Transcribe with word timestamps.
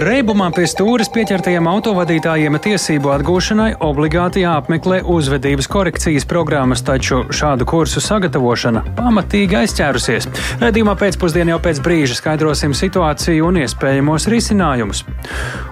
Reibumā 0.00 0.46
pie 0.56 0.62
stūres 0.64 1.10
pieķertajiem 1.12 1.66
autovadītājiem 1.68 2.54
tiesību 2.64 3.10
atgūšanai 3.18 3.74
obligāti 3.84 4.40
jāapmeklē 4.46 5.02
uzvedības 5.04 5.68
korekcijas 5.68 6.24
programmas, 6.30 6.80
taču 6.86 7.18
šādu 7.36 7.66
kursu 7.68 8.00
sagatavošana 8.00 8.80
pamatīgi 8.96 9.58
aizķērusies. 9.58 10.30
Redījumā 10.62 10.94
pēcpusdienā 11.02 11.52
jau 11.52 11.60
pēc 11.66 11.82
brīža 11.84 12.16
skaidrosim 12.16 12.72
situāciju 12.80 13.50
un 13.50 13.60
iespējamos 13.66 14.30
risinājumus. 14.32 15.04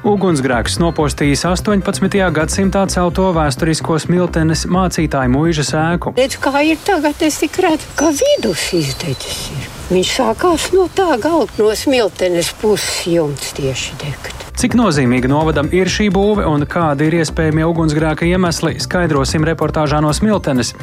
Ugunsgrēks 0.04 0.76
nopostījis 0.84 1.46
18. 1.48 2.20
gadsimtā 2.36 2.84
celto 2.92 3.30
vēsturisko 3.38 3.96
smiltenes 4.04 4.68
mācītāju 4.68 5.36
mūža 5.38 5.68
sēku. 5.72 6.12
Redz, 6.20 6.36
kā 6.36 6.66
ir 6.68 6.84
tagad, 6.84 7.16
es 7.24 7.40
tik 7.40 7.56
redzu, 7.64 7.96
ka 7.96 8.12
vidus 8.12 8.68
izdedzis 8.76 9.45
ir. 9.56 9.77
Viņš 9.89 10.09
sākās 10.18 10.66
no 10.75 10.84
tā 10.93 11.14
gala, 11.16 11.46
no 11.57 11.70
smiltenes 11.73 12.52
puses 12.61 13.07
jumts 13.09 13.55
tieši 13.57 13.96
degt. 14.02 14.45
Cik 14.59 14.75
nozīmīga 14.75 15.30
novadam 15.30 15.68
ir 15.73 15.88
šī 15.88 16.09
būve 16.12 16.42
un 16.45 16.66
kādi 16.69 17.06
ir 17.06 17.15
iespējamie 17.20 17.62
ugunsgrēka 17.65 18.27
iemesli, 18.27 18.74
skaidrosim 18.82 19.46
reportāžā 19.46 20.01
no 20.02 20.10
Smiltenes. 20.12 20.74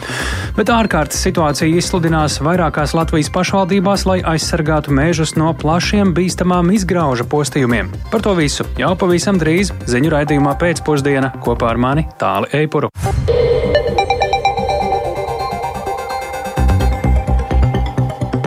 Bet 0.55 0.71
ārkārtas 0.71 1.19
situācija 1.27 1.67
izsludinās 1.75 2.39
vairākās 2.39 2.95
Latvijas 2.95 3.29
pašvaldībās, 3.35 4.07
lai 4.07 4.21
aizsargātu 4.33 4.95
mežus 4.95 5.35
no 5.35 5.51
plašiem 5.59 6.15
bīstamām 6.15 6.71
izgrauža 6.73 7.27
postījumiem. 7.27 7.91
Par 8.13 8.23
to 8.23 8.33
visu 8.39 8.65
jau 8.79 8.95
pavisam 8.95 9.37
drīz 9.43 9.75
ziņu 9.91 10.15
raidījumā 10.15 10.55
pēcpusdienā 10.63 11.35
kopā 11.43 11.75
ar 11.75 11.83
mani 11.89 12.07
Tāli 12.15 12.55
Eipuru. 12.63 12.89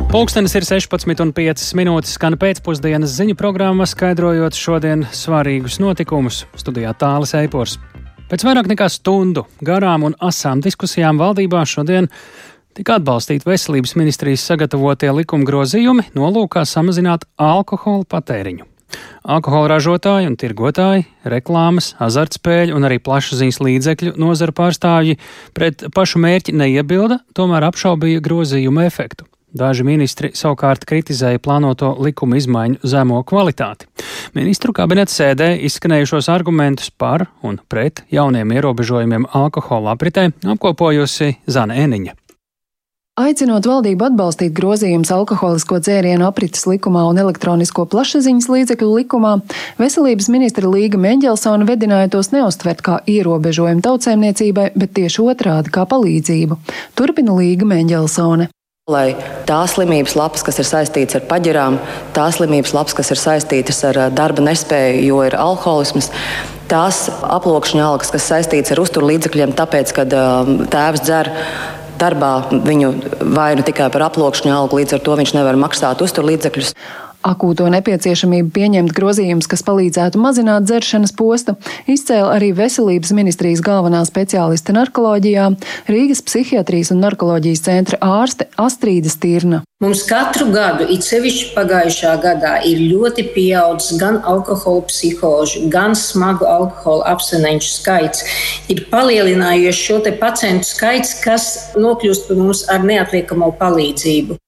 Pūkstens 0.08 0.54
ir 0.56 0.64
16,5 0.64 1.74
minūtes, 1.76 2.14
skan 2.16 2.32
pēcpusdienas 2.40 3.12
ziņu 3.12 3.34
programma, 3.36 3.84
skaidrojot 3.84 4.56
šodien 4.56 5.02
svarīgus 5.12 5.76
notikumus. 5.84 6.46
Studijā 6.56 6.94
tālāk 6.96 7.34
eipors. 7.42 7.74
Pēc 8.30 8.46
vairāk 8.48 8.70
nekā 8.72 8.88
stundu 8.88 9.44
garām 9.60 10.08
un 10.08 10.16
asām 10.24 10.64
diskusijām 10.64 11.20
valdībā 11.20 11.60
šodien 11.68 12.08
tika 12.72 12.96
atbalstīti 12.96 13.44
veselības 13.50 13.98
ministrijas 14.00 14.48
sagatavotie 14.48 15.12
likuma 15.12 15.44
grozījumi, 15.44 16.08
nolūkā 16.16 16.64
samazināt 16.64 17.28
alkohola 17.36 18.08
patēriņu. 18.08 18.64
Alkohola 19.28 19.74
ražotāji 19.76 20.32
un 20.32 20.40
tirgotāji, 20.40 21.04
reklāmas, 21.28 21.92
azartspēļu 22.00 22.80
un 22.80 22.88
arī 22.88 22.96
plašsaziņas 22.96 23.60
līdzekļu 23.60 24.16
nozara 24.16 24.56
pārstāvji 24.56 25.20
pret 25.52 25.90
pašu 25.92 26.24
mērķi 26.24 26.56
neiebilda, 26.56 27.26
tomēr 27.36 27.68
apšaubīja 27.68 28.24
grozījumu 28.24 28.88
efektu. 28.88 29.28
Daži 29.56 29.84
ministri 29.86 30.28
savukārt 30.36 30.84
kritizēja 30.84 31.40
plānoto 31.40 31.94
likuma 32.04 32.36
izmaiņu 32.36 32.82
zemo 32.84 33.22
kvalitāti. 33.24 33.88
Ministru 34.36 34.74
kabineta 34.76 35.12
sēdē 35.12 35.54
izskanējušos 35.64 36.28
argumentus 36.28 36.90
par 36.90 37.30
un 37.42 37.56
pret 37.68 38.04
jauniem 38.12 38.52
ierobežojumiem 38.58 39.24
alkohola 39.32 39.96
apritē 39.96 40.28
apkopojusi 40.44 41.38
Zana 41.48 41.80
Eniņa. 41.80 42.18
Aicinot 43.18 43.64
valdību 43.66 44.04
atbalstīt 44.06 44.52
grozījumus 44.54 45.10
alkoholisko 45.10 45.80
dzērienu 45.82 46.22
aprites 46.28 46.68
likumā 46.70 47.00
un 47.08 47.18
elektronisko 47.18 47.88
plašsaziņas 47.90 48.46
līdzekļu 48.52 48.90
likumā, 49.00 49.32
veselības 49.80 50.28
ministra 50.30 50.70
Līga 50.70 51.00
Mendelsona 51.02 51.66
vedināja 51.66 52.12
tos 52.12 52.30
neustvert 52.30 52.84
kā 52.86 53.00
ierobežojumu 53.10 53.82
tautsēmniecībai, 53.88 54.68
bet 54.78 54.94
tieši 55.00 55.24
otrādi 55.24 55.74
kā 55.74 55.88
palīdzību. 55.90 56.60
Turpina 56.94 57.34
Līga 57.40 57.66
Mendelsone. 57.66 58.52
Lai 58.88 59.10
tās 59.44 59.74
slimības 59.74 60.14
lapas, 60.16 60.40
kas 60.46 60.56
ir 60.62 60.64
saistītas 60.64 61.18
ar 61.18 61.24
paģirām, 61.28 61.74
tās 62.16 62.38
slimības 62.38 62.70
lapas, 62.72 62.94
kas 62.96 63.10
ir 63.12 63.20
saistītas 63.20 63.82
ar 63.84 63.98
darba 64.16 64.40
nespēju, 64.46 65.02
jo 65.04 65.18
ir 65.26 65.34
alkoholisms, 65.36 66.08
tās 66.72 67.02
aploksņa 67.12 67.82
algas, 67.84 68.08
kas 68.14 68.30
saistītas 68.30 68.72
ar 68.72 68.80
uzturlīdzekļiem, 68.80 69.52
tāpēc, 69.58 69.92
ka 69.92 70.06
tēvs 70.08 71.04
dzer 71.04 71.28
darbā 72.00 72.32
viņu 72.48 72.94
vainu 73.36 73.66
tikai 73.68 73.90
par 73.92 74.06
aploksņa 74.08 74.56
algu, 74.56 74.80
līdz 74.80 74.96
ar 74.96 75.04
to 75.04 75.18
viņš 75.20 75.34
nevar 75.36 75.60
maksāt 75.60 76.00
uzturlīdzekļus 76.08 76.72
akūto 77.26 77.66
nepieciešamību 77.72 78.52
pieņemt 78.54 78.94
grozījumus, 78.94 79.48
kas 79.50 79.64
palīdzētu 79.66 80.20
mazināt 80.22 80.66
dzeršanas 80.68 81.14
postu, 81.18 81.56
izcēla 81.90 82.36
arī 82.36 82.52
veselības 82.56 83.12
ministrijas 83.16 83.62
galvenā 83.64 84.04
speciāliste 84.08 84.74
narkoloģijā, 84.76 85.50
Rīgas 85.90 86.22
psihiatrijas 86.26 86.92
un 86.94 87.02
narkoloģijas 87.04 87.64
centra 87.66 87.98
ārste 88.04 88.48
Astrīda 88.60 89.10
Stirna. 89.12 89.62
Mums 89.82 90.00
katru 90.08 90.48
gadu, 90.50 90.88
it 90.90 91.06
sevišķi 91.06 91.52
pagājušā 91.54 92.16
gadā, 92.22 92.56
ir 92.66 92.80
ļoti 92.90 93.28
pieaudzis 93.34 94.00
gan 94.00 94.18
alkohola 94.26 94.82
psihožu, 94.88 95.68
gan 95.70 95.94
smagu 95.94 96.48
alkohola 96.50 97.06
abstinenču 97.12 97.70
skaits. 97.76 98.24
Ir 98.74 98.82
palielinājies 98.90 99.78
šo 99.78 100.00
pacientu 100.18 100.66
skaits, 100.66 101.14
kas 101.22 101.46
nokļūst 101.78 102.26
pie 102.26 102.40
mums 102.40 102.64
ar 102.74 102.82
neatliekamo 102.90 103.52
palīdzību. 103.62 104.38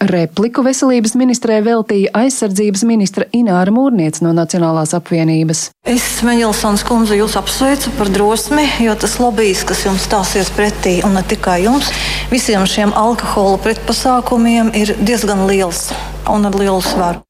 Repliku 0.00 0.62
veselības 0.64 1.12
ministrē 1.20 1.58
veltīja 1.60 2.14
aizsardzības 2.16 2.86
ministra 2.88 3.26
Ināra 3.36 3.68
Mūrniec 3.74 4.22
no 4.24 4.32
Nacionālās 4.32 4.94
apvienības. 4.96 5.66
Es, 5.84 6.06
Meņelsons 6.24 6.86
kundze, 6.88 7.18
jūs 7.20 7.36
apsveicu 7.36 7.92
par 7.98 8.08
drosmi, 8.08 8.64
jo 8.80 8.96
tas 8.96 9.18
lobbyis, 9.20 9.60
kas 9.68 9.84
jums 9.84 10.08
stāsies 10.08 10.48
pretī, 10.56 11.02
un 11.04 11.18
ne 11.18 11.24
tikai 11.28 11.60
jums, 11.66 11.92
visiem 12.32 12.64
šiem 12.64 12.96
alkohola 12.96 13.60
pretpasākumiem 13.60 14.72
ir 14.80 14.96
diezgan 15.04 15.44
liels 15.50 15.90
un 16.32 16.48
ar 16.48 16.56
lielu 16.56 16.80
svaru. 16.80 17.20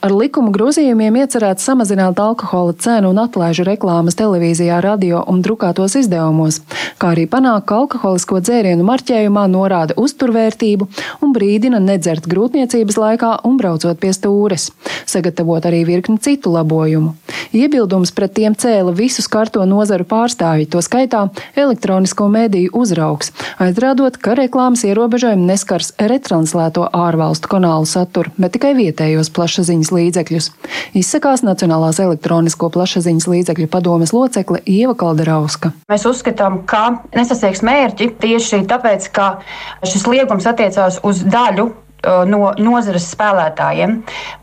Ar 0.00 0.14
likuma 0.16 0.48
grozījumiem 0.48 1.18
iecerēts 1.20 1.66
samazināt 1.68 2.16
alkohola 2.24 2.72
cenu 2.80 3.10
un 3.12 3.18
atlaižu 3.20 3.66
reklāmas 3.68 4.16
televīzijā, 4.16 4.78
radio 4.80 5.18
un 5.28 5.42
drukātos 5.44 5.92
izdevumos, 6.00 6.62
kā 6.96 7.10
arī 7.12 7.26
panākt, 7.28 7.66
ka 7.68 7.82
alkoholisko 7.82 8.40
dzērienu 8.40 8.86
marķējumā 8.88 9.42
norāda 9.52 9.98
uzturvērtību 10.00 10.88
un 11.20 11.34
brīdina 11.36 11.82
nedzert 11.84 12.24
grūtniecības 12.32 12.96
laikā 12.96 13.34
un 13.44 13.58
braucot 13.60 14.00
pie 14.00 14.14
stūres, 14.16 14.70
sagatavot 15.04 15.68
arī 15.68 15.82
virkni 15.90 16.16
citu 16.24 16.54
labojumu. 16.54 17.12
Iebildums 17.52 18.14
pret 18.16 18.32
tiem 18.38 18.56
cēla 18.56 18.96
visus 18.96 19.28
karto 19.28 19.66
nozaru 19.68 20.08
pārstāvji, 20.08 20.70
to 20.72 20.80
skaitā 20.80 21.26
elektronisko 21.60 22.30
mēdīju 22.32 22.72
uzraugs, 22.72 23.34
aizrādot, 23.60 24.16
ka 24.16 24.38
reklāmas 24.38 24.86
ierobežojumi 24.88 25.50
neskars 25.52 25.92
retranslēto 26.00 26.88
ārvalstu 26.88 27.52
kanālu 27.52 27.90
saturu, 27.90 28.32
bet 28.40 28.56
tikai 28.56 28.72
vietējos 28.78 29.32
plašsaziņas 29.36 29.89
plašsaziņas 29.90 29.94
līdzekļus. 29.94 30.50
Izsakās 30.94 31.42
Nacionālās 31.42 32.00
elektronisko 32.00 32.70
plašsaziņas 32.70 33.28
līdzekļu 33.30 33.68
padomes 33.70 34.12
locekle 34.12 34.60
Ieva 34.66 34.94
Kalderauska. 34.94 35.72
Mēs 35.90 36.06
uzskatām, 36.06 36.64
ka 36.66 37.02
nesasniegs 37.14 37.62
mērķi 37.62 38.14
tieši 38.20 38.64
tāpēc, 38.70 39.10
ka 39.12 39.40
šis 39.84 40.06
liegums 40.06 40.46
attiecās 40.46 41.00
uz 41.02 41.22
daļu 41.24 41.70
no 42.00 42.54
nozares 42.56 43.10
spēlētājiem. 43.12 43.98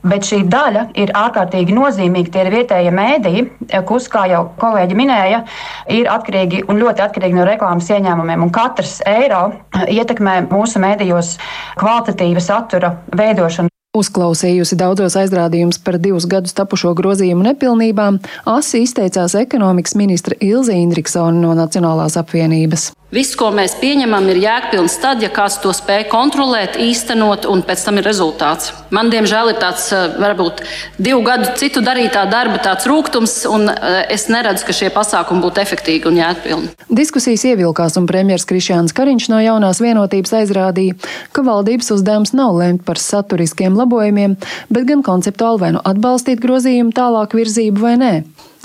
Bet 0.06 0.28
šī 0.30 0.44
daļa 0.46 0.84
ir 1.02 1.10
ārkārtīgi 1.18 1.74
nozīmīga. 1.74 2.30
Tie 2.30 2.44
ir 2.44 2.52
vietējie 2.54 2.92
mēdīji, 2.94 3.46
kas, 3.90 4.10
kā 4.14 4.28
jau 4.30 4.44
kolēģi 4.62 4.98
minēja, 5.00 5.42
ir 5.90 6.12
atkarīgi 6.14 6.68
un 6.70 6.78
ļoti 6.84 7.02
atkarīgi 7.08 7.40
no 7.40 7.48
reklāmas 7.50 7.90
ieņēmumiem. 7.90 8.46
Un 8.46 8.54
katrs 8.54 9.00
eiro 9.10 9.48
ietekmē 9.88 10.44
mūsu 10.52 10.84
mēdījos 10.84 11.40
kvalitatīva 11.82 12.46
satura 12.46 12.94
veidošanu. 13.18 13.74
Uzklausījusi 13.98 14.78
daudzos 14.78 15.16
aizrādījumus 15.18 15.80
par 15.82 15.98
divus 16.02 16.28
gadus 16.30 16.54
tapušo 16.58 16.94
grozījumu 16.98 17.48
nepilnībām, 17.50 18.20
asi 18.46 18.84
izteicās 18.86 19.34
ekonomikas 19.40 19.98
ministra 19.98 20.38
Ilze 20.44 20.78
Indriksona 20.78 21.34
no 21.42 21.56
Nacionālās 21.58 22.20
apvienības. 22.22 22.92
Viss, 23.08 23.38
ko 23.40 23.54
mēs 23.56 23.78
pieņemam, 23.80 24.26
ir 24.34 24.42
jēgpilns 24.44 24.98
tad, 25.00 25.22
ja 25.24 25.30
kāds 25.32 25.62
to 25.64 25.72
spēj 25.72 26.10
kontrolēt, 26.12 26.74
īstenot, 26.76 27.46
un 27.48 27.62
pēc 27.64 27.86
tam 27.86 28.02
ir 28.02 28.04
rezultāts. 28.04 28.74
Man, 28.92 29.08
diemžēl, 29.14 29.54
ir 29.54 29.62
tāds 29.62 29.86
eh, 29.96 30.18
varbūt 30.20 30.60
divu 31.00 31.22
gadu 31.24 31.54
citu 31.56 31.80
darītā 31.86 32.26
darba 32.28 32.60
tāds 32.66 32.84
rūkums, 32.92 33.38
un 33.48 33.72
eh, 33.72 34.02
es 34.12 34.28
neredzu, 34.28 34.66
ka 34.68 34.76
šie 34.76 34.90
pasākumi 34.92 35.40
būtu 35.46 35.64
efektīvi 35.64 36.12
un 36.12 36.20
jēgpilni. 36.20 36.74
Diskusijas 37.00 37.46
ievilkās, 37.48 37.96
un 37.96 38.10
premjerministrs 38.12 38.50
Krišjāns 38.52 38.96
Kariņš 38.98 39.30
no 39.32 39.40
jaunās 39.40 39.80
vienotības 39.80 40.36
aizrādīja, 40.42 41.00
ka 41.32 41.48
valdības 41.48 41.94
uzdevums 41.96 42.36
nav 42.36 42.60
lemt 42.60 42.84
par 42.84 43.00
saturiskiem 43.00 43.80
labojumiem, 43.80 44.36
bet 44.68 44.92
gan 44.92 45.08
konceptuāli 45.08 45.64
vai 45.64 45.72
nu 45.78 45.86
atbalstīt 45.88 46.44
grozījumu 46.44 46.92
tālāk 47.00 47.40
virzību 47.40 47.88
vai 47.88 47.96
nē. 48.04 48.14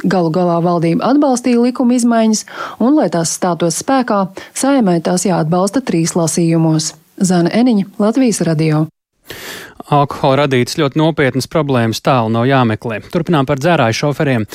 Galu 0.03 0.33
galā 0.35 0.59
valdība 0.65 1.13
atbalstīja 1.13 1.63
likuma 1.63 1.95
izmaiņas, 1.99 2.47
un, 2.83 2.97
lai 2.99 3.09
tās 3.13 3.35
stātos 3.39 3.79
spēkā, 3.83 4.25
saimai 4.55 4.99
tās 5.05 5.27
jāatbalsta 5.29 5.85
trīs 5.87 6.17
lasījumos. 6.19 6.95
Zana 7.23 7.53
Eniņa, 7.55 7.93
Latvijas 8.03 8.43
radio. 8.49 8.87
Alkohola 9.93 10.45
radītas 10.45 10.77
ļoti 10.79 10.99
nopietnas 10.99 11.49
problēmas 11.51 12.01
tālu 12.05 12.31
nav 12.33 12.47
jāmeklē. 12.49 13.01
Turpinām 13.13 13.47
par 13.49 13.61
dzērāju 13.61 13.99
šoferiem. 13.99 14.47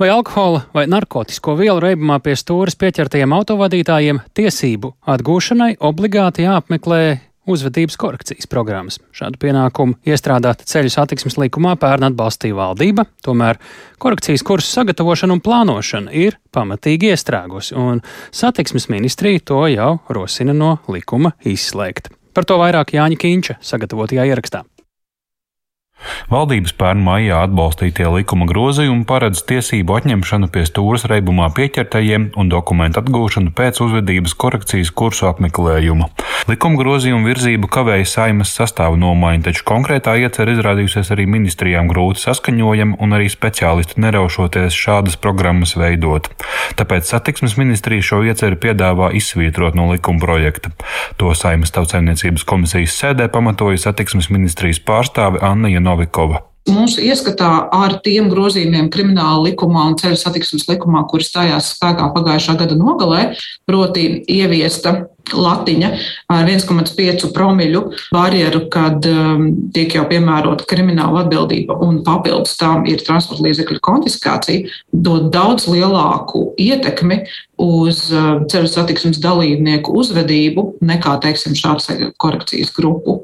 Vai 0.00 0.08
alkohola 0.14 0.64
vai 0.74 0.86
narkotisko 0.90 1.56
vielu 1.58 1.82
reibumā 1.82 2.18
pie 2.24 2.36
stūres 2.38 2.78
pieķertajiem 2.80 3.34
autovadītājiem 3.36 4.22
tiesību 4.36 4.94
atgūšanai 5.16 5.76
obligāti 5.90 6.46
jāapmeklē 6.46 7.02
uzvedības 7.46 7.96
korekcijas 8.00 8.48
programmas. 8.50 8.98
Šādu 9.16 9.40
pienākumu 9.42 9.96
iestrādāt 10.06 10.64
ceļu 10.68 10.92
satiksmes 10.92 11.38
likumā 11.40 11.76
pērn 11.80 12.10
atbalstīja 12.10 12.58
valdība, 12.58 13.06
tomēr 13.26 13.60
korekcijas 14.02 14.44
kursu 14.46 14.72
sagatavošana 14.80 15.36
un 15.36 15.42
plānošana 15.44 16.14
ir 16.14 16.38
pamatīgi 16.54 17.12
iestrēgusi, 17.14 17.76
un 17.78 18.02
satiksmes 18.34 18.90
ministrija 18.92 19.44
to 19.46 19.64
jau 19.72 19.90
rosina 20.12 20.56
no 20.56 20.76
likuma 20.92 21.36
izslēgt. 21.46 22.12
Par 22.36 22.44
to 22.44 22.58
vairāk 22.60 22.92
Jāņa 22.98 23.16
Kīņša 23.22 23.60
sagatavotajā 23.64 24.26
ierakstā. 24.28 24.66
Valdības 26.26 26.74
pērn 26.74 27.00
maijā 27.06 27.38
atbalstītie 27.46 28.06
likuma 28.10 28.48
grozījumi 28.50 29.06
paredz 29.08 29.44
tiesību 29.46 29.94
atņemšanu 29.96 30.48
pie 30.52 30.64
stūras 30.68 31.06
reibumā 31.08 31.46
pieķertajiem 31.54 32.32
un 32.36 32.50
dokumentu 32.50 32.98
atgūšanu 33.00 33.52
pēc 33.56 33.78
uzvedības 33.84 34.34
korekcijas 34.34 34.90
kursu 34.90 35.28
apmeklējuma. 35.30 36.08
Likuma 36.50 36.78
grozījumu 36.80 37.30
virzību 37.30 37.70
kavēja 37.72 38.08
saimas 38.10 38.52
sastāvu 38.58 38.98
nomaiņa, 39.00 39.44
taču 39.48 39.64
konkrētā 39.70 40.16
iecer 40.20 40.50
izrādījusies 40.52 41.12
arī 41.14 41.28
ministrijām 41.30 41.88
grūti 41.90 42.24
saskaņojama 42.26 42.98
un 43.02 43.16
arī 43.16 43.30
speciālisti 43.32 44.02
neraušoties 44.02 44.76
šādas 44.76 45.16
programmas 45.22 45.76
veidot. 45.78 46.28
Tāpēc 46.78 47.08
satiksmes 47.08 47.56
ministrija 47.58 48.04
šo 48.10 48.20
ieceri 48.26 48.58
piedāvā 48.66 49.12
izsvītrot 49.16 49.78
no 49.78 49.88
likuma 49.94 50.22
projekta. 50.22 50.74
To 51.22 51.32
saimas 51.38 51.72
tautsēmniecības 51.74 52.44
komisijas 52.46 52.98
sēdē 53.00 53.30
pamatoja 53.32 53.86
satiksmes 53.88 54.30
ministrijas 54.34 54.82
pārstāve 54.82 55.42
Anna 55.42 55.72
Janova. 55.72 55.85
Novikova. 55.86 56.44
Mūsu 56.66 56.98
ieskatā 57.06 57.48
ar 57.70 58.00
tiem 58.02 58.26
grozījumiem 58.26 58.88
krimināla 58.90 59.44
likumā 59.44 59.84
un 59.86 59.94
ceļu 60.00 60.16
satiksmes 60.18 60.66
likumā, 60.66 61.04
kuri 61.06 61.22
stājās 61.22 61.76
spēkā 61.76 62.08
pagājušā 62.16 62.56
gada 62.58 62.74
nogalē, 62.78 63.20
proti 63.70 64.08
ieviesta 64.26 64.96
latiņa 65.30 65.90
ar 66.34 66.50
1,5 66.50 67.30
promiļu 67.34 67.82
barjeru, 68.14 68.64
kad 68.72 69.06
um, 69.10 69.46
tiek 69.74 69.94
jau 69.94 70.04
piemērota 70.10 70.66
krimināla 70.66 71.22
atbildība 71.24 71.78
un 71.86 72.02
papildus 72.06 72.58
tam 72.58 72.82
ir 72.90 73.02
transporta 73.06 73.46
līdzekļu 73.46 73.78
konfiskācija, 73.86 74.74
dod 74.90 75.30
daudz 75.34 75.68
lielāku 75.70 76.48
ietekmi 76.62 77.22
uz 77.62 78.08
uh, 78.10 78.42
ceļu 78.50 78.72
satiksmes 78.74 79.22
dalībnieku 79.22 79.94
uzvedību 80.02 80.68
nekā, 80.86 81.14
teiksim, 81.22 81.54
šāds 81.58 81.92
korekcijas 82.18 82.74
grupu. 82.74 83.20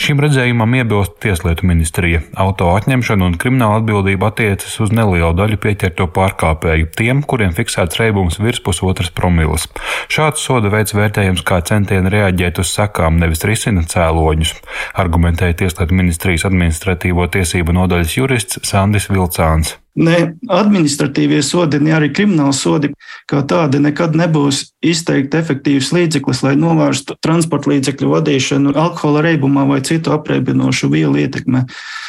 Šim 0.00 0.20
redzējumam 0.22 0.74
iebilst 0.78 1.18
Tieslietu 1.22 1.66
ministrija. 1.68 2.22
Auto 2.38 2.70
atņemšana 2.76 3.28
un 3.28 3.36
krimināla 3.40 3.80
atbildība 3.80 4.30
attiecas 4.32 4.74
uz 4.84 4.92
nelielu 4.94 5.32
daļu 5.38 5.58
pieķerto 5.62 6.08
pārkāpēju, 6.16 6.90
tiem, 6.98 7.22
kuriem 7.28 7.54
fiksēts 7.56 8.00
reibums 8.00 8.40
virs 8.42 8.62
pusotras 8.64 9.12
promilas. 9.14 9.68
Šāds 10.12 10.44
soda 10.44 10.72
veids 10.72 10.96
vērtējums 10.96 11.44
kā 11.48 11.60
centieni 11.68 12.12
reaģēt 12.12 12.62
uz 12.62 12.72
sekām, 12.72 13.20
nevis 13.22 13.44
risina 13.48 13.84
cēloņus, 13.86 14.56
argumentēja 15.02 15.62
Tieslietu 15.64 15.98
ministrijas 15.98 16.48
administratīvo 16.48 17.28
tiesību 17.32 17.76
nodaļas 17.82 18.18
jurists 18.18 18.62
Sandis 18.68 19.10
Vilcāns. 19.12 19.81
Ne 19.94 20.34
administratīvie 20.48 21.42
sodi, 21.44 21.76
ne 21.82 21.92
arī 21.92 22.08
krimināla 22.16 22.54
sodi 22.56 22.88
kā 23.28 23.42
tādi 23.44 23.76
nekad 23.82 24.16
nebūs 24.16 24.62
izteikti 24.80 25.36
efektīvs 25.36 25.90
līdzeklis, 25.92 26.40
lai 26.46 26.54
novērstu 26.56 27.18
transporta 27.20 27.68
līdzekļu 27.74 28.08
vadīšanu 28.14 28.72
alkohola 28.72 29.20
reibumā 29.28 29.66
vai 29.68 29.82
citu 29.84 30.14
apreibinošu 30.16 30.88
vielu 30.92 31.20
ietekmē. 31.26 31.66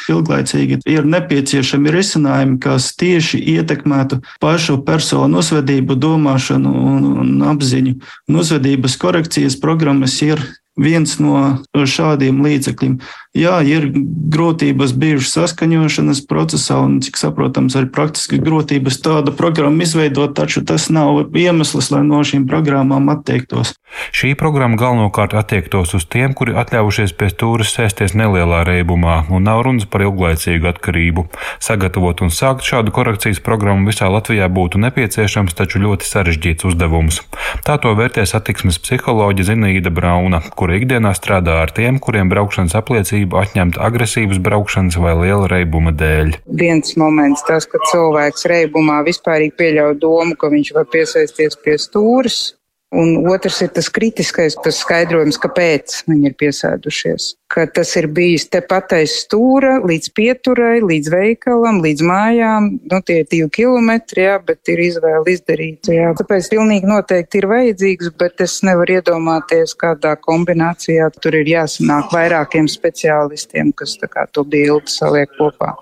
Ilglaicīgi 0.08 0.80
ir 0.88 1.04
nepieciešami 1.12 1.92
risinājumi, 1.92 2.58
kas 2.64 2.90
tieši 3.00 3.42
ietekmētu 3.58 4.22
pašu 4.40 4.80
personu 4.88 5.44
uzvedību, 5.44 5.96
domāšanu 6.00 6.74
un, 6.94 7.08
un 7.20 7.48
apziņu. 7.52 7.98
Un 8.28 8.40
uzvedības 8.40 8.96
korekcijas 9.00 9.60
programmas 9.60 10.16
ir 10.24 10.40
viens 10.80 11.18
no 11.22 11.60
šādiem 11.74 12.40
līdzekļiem. 12.44 12.98
Jā, 13.34 13.56
ir 13.66 13.88
grūtības 14.30 14.92
bijušas 14.94 15.32
saskaņošanas 15.34 16.20
procesā, 16.30 16.76
un, 16.86 17.00
cik 17.02 17.18
saprotams, 17.18 17.74
arī 17.74 17.88
praktiski 17.90 18.38
grūtības 18.38 19.00
tādu 19.02 19.34
programmu 19.34 19.82
izveidot, 19.82 20.36
taču 20.38 20.62
tas 20.62 20.86
nav 20.86 21.34
iemesls, 21.34 21.90
lai 21.90 22.04
no 22.06 22.22
šīm 22.22 22.44
programmām 22.46 23.10
atteiktos. 23.10 23.74
Šī 24.14 24.32
programma 24.38 24.78
galvenokārt 24.78 25.34
attiektos 25.38 25.96
uz 25.98 26.06
tiem, 26.10 26.30
kuri 26.34 26.54
atļaujušies 26.58 27.14
pie 27.18 27.28
stūres 27.32 27.74
sēsties 27.74 28.14
nelielā 28.18 28.62
reibumā, 28.66 29.24
un 29.30 29.46
nav 29.46 29.64
runas 29.66 29.86
par 29.90 30.06
ilglaicīgu 30.06 30.70
atkarību. 30.70 31.26
Sagatavot 31.62 32.22
un 32.22 32.30
sākt 32.34 32.66
šādu 32.66 32.94
korekcijas 32.94 33.42
programmu 33.42 33.90
visā 33.90 34.06
Latvijā 34.14 34.46
būtu 34.46 34.78
nepieciešams, 34.82 35.58
taču 35.58 35.82
ļoti 35.82 36.06
sarežģīts 36.06 36.70
uzdevums. 36.70 37.20
Tā 37.66 37.78
to 37.82 37.94
vērtē 37.98 38.26
satiksmes 38.30 38.78
psiholoģija 38.82 39.50
Zinaīda 39.50 39.94
Brauna, 39.94 40.42
kura 40.54 40.78
ikdienā 40.78 41.14
strādā 41.18 41.60
ar 41.62 41.74
tiem, 41.74 42.02
kuriem 42.02 42.30
braukšanas 42.30 42.74
apliecība 42.78 43.23
tiesību 43.24 43.40
atņemt 43.40 43.78
agresīvas 43.80 44.38
braukšanas 44.38 44.96
vai 45.00 45.14
liela 45.16 45.48
reibuma 45.48 45.92
dēļ. 45.92 46.44
Viens 46.46 46.96
moments 46.96 47.44
tas, 47.46 47.66
ka 47.66 47.78
cilvēks 47.90 48.46
reibumā 48.46 49.02
vispārīgi 49.04 49.56
pieļauj 49.56 49.98
domu, 50.00 50.36
ka 50.36 50.48
viņš 50.52 50.74
var 50.74 50.86
piesaisties 50.92 51.56
pie 51.64 51.78
stūres, 51.78 52.54
Un 52.94 53.16
otrs 53.26 53.60
ir 53.64 53.72
tas 53.74 53.88
kritiskais, 53.90 54.54
tas 54.62 54.78
skaidrojums, 54.84 55.38
kāpēc 55.42 56.04
viņi 56.06 56.28
ir 56.30 56.36
piesēdušies. 56.38 57.32
Ka 57.50 57.66
tas 57.70 57.90
ir 57.98 58.06
bijis 58.14 58.46
tepat 58.50 58.94
aiz 58.98 59.16
stūra, 59.24 59.76
līdz 59.86 60.10
pieturai, 60.14 60.76
līdz 60.82 61.10
veikalam, 61.14 61.80
līdz 61.84 62.04
mājām. 62.06 62.68
Nu, 62.90 63.00
tie 63.06 63.20
ir 63.22 63.30
divi 63.30 63.48
kilometri, 63.58 64.26
jā, 64.26 64.36
bet 64.46 64.70
ir 64.70 64.82
izvēle 64.86 65.34
izdarīta. 65.34 65.94
Jā. 65.94 66.12
Tāpēc 66.18 66.50
pilnīgi 66.54 66.90
noteikti 66.90 67.42
ir 67.42 67.48
vajadzīgs, 67.50 68.12
bet 68.20 68.44
es 68.46 68.60
nevaru 68.66 68.98
iedomāties, 68.98 69.74
kādā 69.78 70.14
kombinācijā 70.22 71.10
tur 71.18 71.38
ir 71.40 71.50
jāsanāk 71.54 72.14
vairākiem 72.14 72.70
speciālistiem, 72.70 73.74
kas 73.74 73.98
kā, 74.04 74.28
to 74.30 74.46
bildi 74.46 74.94
saliek 74.94 75.34
kopā. 75.38 75.74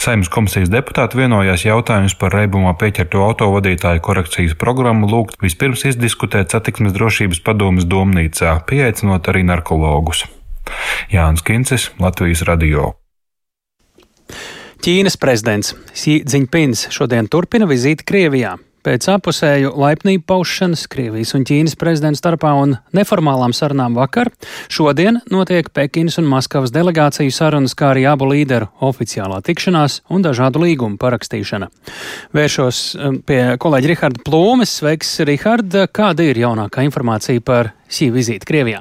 Saimnes 0.00 0.30
komisijas 0.32 0.70
deputāti 0.72 1.20
vienojās 1.20 1.64
jautājumus 1.66 2.16
par 2.18 2.34
reibumā 2.34 2.72
pieķerto 2.80 3.22
autovadītāju 3.26 4.02
korekcijas 4.04 4.56
programmu 4.58 5.10
lūgt 5.10 5.38
vispirms 5.44 5.84
izdiskutēt 5.92 6.54
satiksmes 6.54 6.94
drošības 6.96 7.42
padomas 7.46 7.86
domnīcā, 7.90 8.56
pieaicinot 8.66 9.30
arī 9.30 9.44
narkologus. 9.46 10.24
Jānis 11.12 11.44
Kincis, 11.46 11.90
Latvijas 12.00 12.42
radio. 12.48 12.94
Ķīnas 14.80 15.18
prezidents 15.20 15.74
Xi 15.92 16.22
Jinpings 16.24 16.86
šodien 16.94 17.28
turpina 17.28 17.68
vizīti 17.68 18.06
Krievijā. 18.06 18.56
Pēc 18.80 19.04
apusēju 19.12 19.74
laipnību 19.76 20.24
paušanas 20.30 20.86
Krievijas 20.88 21.34
un 21.36 21.44
Ķīnas 21.44 21.76
prezidentu 21.76 22.16
starpā 22.16 22.54
un 22.56 22.78
neformālām 22.96 23.52
sarunām 23.56 23.98
vakar, 23.98 24.30
šodien 24.72 25.20
notiek 25.28 25.68
Pekinas 25.76 26.16
un 26.22 26.28
Maskavas 26.30 26.72
delegāciju 26.72 27.34
sarunas, 27.34 27.76
kā 27.76 27.90
arī 27.92 28.06
abu 28.08 28.30
līderu 28.30 28.70
oficiālā 28.88 29.42
tikšanās 29.44 30.00
un 30.08 30.24
dažādu 30.24 30.64
līgumu 30.64 30.96
parakstīšana. 31.00 31.68
Vēršos 32.36 32.84
um, 32.96 33.20
pie 33.20 33.42
kolēģa 33.60 33.92
Riharda 33.92 34.24
Plūmes. 34.24 34.78
Sveiks, 34.80 35.18
Rihard! 35.28 35.76
Kāda 35.92 36.24
ir 36.24 36.40
jaunākā 36.40 36.86
informācija 36.88 37.44
par 37.44 37.74
šī 37.92 38.14
vizīti 38.16 38.48
Krievijā? 38.48 38.80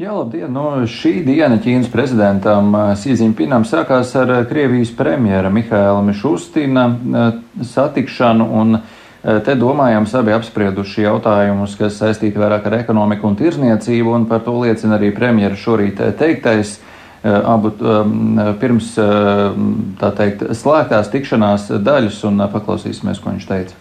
Jā, 0.00 0.10
labdien! 0.16 0.48
No 0.50 0.64
nu, 0.80 0.86
šī 0.88 1.18
diena 1.22 1.58
Ķīnas 1.62 1.90
prezidentam 1.92 2.72
Sīzīmpinam 2.98 3.62
eh, 3.62 3.68
sākās 3.68 4.14
ar 4.18 4.30
eh, 4.34 4.40
Krievijas 4.48 4.90
premjera 4.98 5.50
Mihaila 5.52 6.00
Mišustina 6.02 6.86
eh, 6.88 7.28
satikšanu, 7.74 8.46
un 8.62 8.80
te 9.22 9.54
domājams 9.54 10.16
abi 10.18 10.32
apsprieduši 10.34 11.04
jautājumus, 11.04 11.76
kas 11.78 12.00
saistīti 12.00 12.40
vairāk 12.42 12.64
ar 12.66 12.74
ekonomiku 12.80 13.28
un 13.28 13.36
tirzniecību, 13.38 14.16
un 14.16 14.24
par 14.26 14.40
to 14.42 14.56
liecina 14.64 14.96
arī 14.96 15.12
premjera 15.14 15.54
šorīt 15.54 16.02
teiktais. 16.18 16.80
Abu 17.22 17.70
pirms, 18.58 18.88
tā 20.00 20.10
teikt, 20.18 20.42
slēgtās 20.58 21.12
tikšanās 21.12 21.68
daļas, 21.86 22.18
un 22.26 22.42
paklausīsimies, 22.50 23.22
ko 23.22 23.30
viņš 23.30 23.46
teica. 23.46 23.78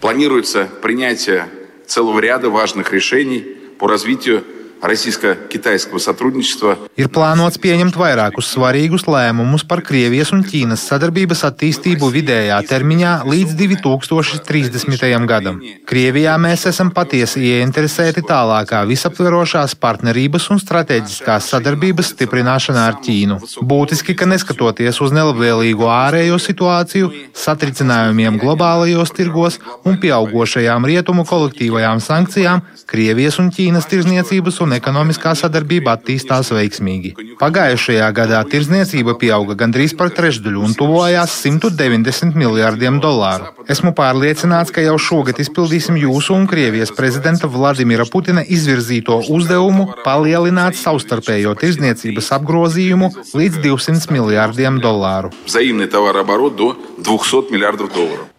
Планируется 0.00 0.66
принятие 0.82 1.46
целого 1.86 2.18
ряда 2.18 2.50
важных 2.50 2.92
решений 2.92 3.46
по 3.78 3.86
развитию 3.86 4.42
Российско-китайского 4.84 5.98
сотрудничества. 5.98 6.76
Ir 7.00 7.08
plānots 7.08 7.56
pieņemt 7.56 7.96
vairākus 7.96 8.50
svarīgus 8.52 9.06
lēmumus 9.08 9.64
par 9.64 9.80
Krievijas 9.80 10.34
un 10.36 10.42
Ķīnas 10.44 10.82
sadarbības 10.90 11.40
attīstību 11.48 12.10
vidējā 12.12 12.58
termiņā 12.68 13.12
līdz 13.24 13.54
2030. 13.56 15.24
gadam. 15.30 15.62
Krievijā 15.88 16.34
mēs 16.36 16.66
esam 16.68 16.90
patiesi 16.92 17.40
ieinteresēti 17.48 18.26
tālākā 18.28 18.82
visaptverošās 18.90 19.72
partnerības 19.80 20.50
un 20.52 20.60
strateģiskās 20.60 21.48
sadarbības 21.54 22.12
stiprināšanā 22.12 22.84
ar 22.90 23.00
Ķīnu. 23.00 23.40
Būtiski, 23.64 24.12
ka 24.12 24.28
neskatoties 24.28 25.00
uz 25.00 25.16
nelabvēlīgo 25.16 25.88
ārējo 25.88 26.36
situāciju, 26.36 27.08
satricinājumiem 27.32 28.36
globālajos 28.42 29.16
tirgos 29.16 29.58
un 29.88 29.96
pieaugošajām 30.04 30.84
rietumu 30.92 31.24
kolektīvajām 31.24 32.04
sankcijām, 32.04 32.66
Krievijas 32.84 33.40
un 33.40 33.48
Ķīnas 33.48 33.88
tirzniecības 33.88 34.60
un 34.60 34.67
un 34.68 34.72
ekonomiskā 34.80 35.36
sadarbība 35.36 35.98
attīstās 35.98 36.50
veiksmīgi. 36.54 36.94
nozīmīgi. 36.94 37.36
Pagājušajā 37.40 38.08
gadā 38.14 38.42
tirzniecība 38.48 39.16
pieauga 39.18 39.54
gandrīz 39.54 39.94
par 39.96 40.10
trešdaļu 40.10 40.62
un 40.64 40.74
tuvojās 40.74 41.30
190 41.44 42.36
miljārdiem 42.36 43.00
dolāru. 43.00 43.50
Esmu 43.68 43.94
pārliecināts, 43.94 44.72
ka 44.72 44.80
jau 44.80 44.96
šogad 44.98 45.38
izpildīsim 45.38 45.96
jūsu 45.96 46.34
un 46.34 46.46
Krievijas 46.46 46.92
prezidenta 46.94 47.48
Vladimira 47.48 48.04
Putina 48.04 48.44
izvirzīto 48.44 49.20
uzdevumu 49.28 49.88
palielināt 50.04 50.76
savstarpējo 50.76 51.54
tirzniecības 51.60 52.30
apgrozījumu 52.38 53.10
līdz 53.34 53.60
200 53.64 54.14
miljārdiem 54.14 54.80
dolāru. 54.80 55.32
Взаимный 55.46 55.86
товарооборот 55.86 56.56
до 56.56 56.76
200 56.98 57.50
миллиардов 57.50 57.92
долларов. 57.92 58.34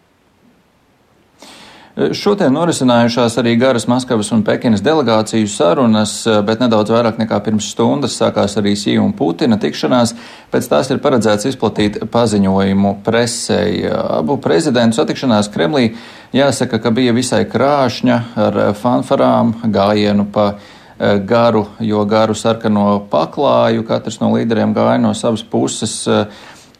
Šodien 1.91 2.53
norisinājušās 2.55 3.33
arī 3.41 3.57
garas 3.59 3.83
Maskavas 3.91 4.29
un 4.31 4.45
Pekinas 4.47 4.79
delegāciju 4.79 5.49
sarunas, 5.51 6.13
bet 6.47 6.61
nedaudz 6.63 6.93
vairāk 6.93 7.17
nekā 7.19 7.41
pirms 7.43 7.67
stundas 7.73 8.15
sākās 8.15 8.55
arī 8.61 8.77
Sīja 8.79 9.03
un 9.03 9.11
Putina 9.11 9.57
tikšanās. 9.59 10.13
Pēc 10.53 10.69
tās 10.71 10.87
ir 10.93 11.01
paredzēts 11.03 11.49
izplatīt 11.51 11.99
paziņojumu 12.13 12.93
presei. 13.03 13.83
Abu 13.91 14.39
prezidentu 14.39 15.01
satikšanās 15.01 15.51
Kremlī 15.51 15.89
jāsaka, 16.31 16.79
ka 16.79 16.93
bija 16.95 17.11
visai 17.11 17.43
krāšņa 17.51 18.21
ar 18.39 18.61
fanfarām, 18.79 19.57
gājienu 19.67 20.29
pa 20.31 20.53
garu, 21.27 21.65
jo 21.83 22.05
garu 22.05 22.37
sarkano 22.37 23.01
paklāju 23.11 23.83
katrs 23.83 24.21
no 24.21 24.31
līderiem 24.31 24.71
gāja 24.77 25.01
no 25.01 25.11
savas 25.17 25.43
puses 25.43 26.05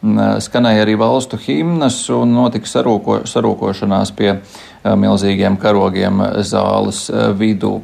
skanēja 0.02 0.82
arī 0.82 0.96
valstu 0.98 1.38
himnas 1.38 2.00
un 2.10 2.34
notika 2.34 2.66
sarūko, 2.66 3.22
sarūkošanās 3.30 4.10
pie 4.18 4.34
milzīgiem 4.82 5.56
karogiem 5.62 6.24
zāles 6.42 7.06
vidū. 7.38 7.78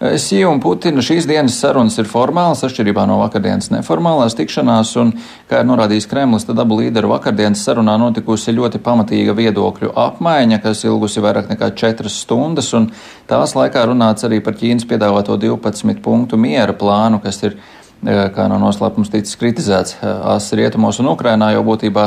Sija 0.00 0.48
un 0.48 0.62
Putina 0.64 1.02
šīs 1.04 1.26
dienas 1.28 1.58
sarunas 1.60 1.98
ir 2.00 2.06
formālas, 2.08 2.62
atšķirībā 2.64 3.02
no 3.04 3.18
vakardienas 3.20 3.68
neformālās 3.68 4.32
tikšanās, 4.38 4.94
un, 4.96 5.10
kā 5.50 5.58
ir 5.60 5.66
norādījis 5.68 6.08
Kremlis, 6.08 6.46
tad 6.48 6.62
abu 6.62 6.78
līderu 6.78 7.10
vakardienas 7.12 7.60
sarunā 7.66 7.98
notikusi 8.00 8.54
ļoti 8.56 8.80
pamatīga 8.80 9.34
viedokļu 9.36 9.92
apmaiņa, 10.00 10.62
kas 10.64 10.86
ilgusi 10.88 11.20
vairāk 11.20 11.52
nekā 11.52 11.68
četras 11.76 12.16
stundas, 12.24 12.72
un 12.78 12.88
tās 13.28 13.52
laikā 13.58 13.84
runāts 13.92 14.24
arī 14.24 14.40
par 14.40 14.56
Ķīnas 14.56 14.88
piedāvāto 14.88 15.36
12 15.36 16.00
punktu 16.00 16.40
miera 16.40 16.72
plānu, 16.72 17.20
kas 17.20 17.42
ir 17.44 17.60
kā 18.04 18.46
no 18.48 18.56
noslēpums 18.62 19.10
ticis 19.12 19.36
kritizēts 19.40 19.98
Āsas 20.02 20.54
rietumos 20.56 21.00
un 21.02 21.10
Ukrainā, 21.12 21.50
jau 21.52 21.64
būtībā 21.66 22.06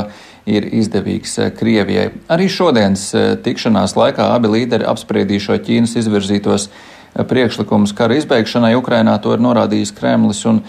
ir 0.50 0.66
izdevīgs 0.80 1.36
Krievijai. 1.58 2.08
Arī 2.32 2.48
šodienas 2.50 3.06
tikšanās 3.44 3.94
laikā 3.98 4.32
abi 4.34 4.50
līderi 4.56 4.88
apspriedīšo 4.90 5.60
Ķīnas 5.64 5.94
izvirzītos 6.02 6.68
priekšlikumus 7.14 7.94
kara 7.94 8.18
izbeigšanai 8.18 8.74
Ukrainā. 8.74 9.14
To 9.22 9.36
ir 9.36 9.44
norādījis 9.44 9.94
Kremlis 9.94 10.42
un 10.50 10.64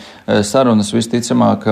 sarunas 0.46 0.94
visticamāk 0.94 1.72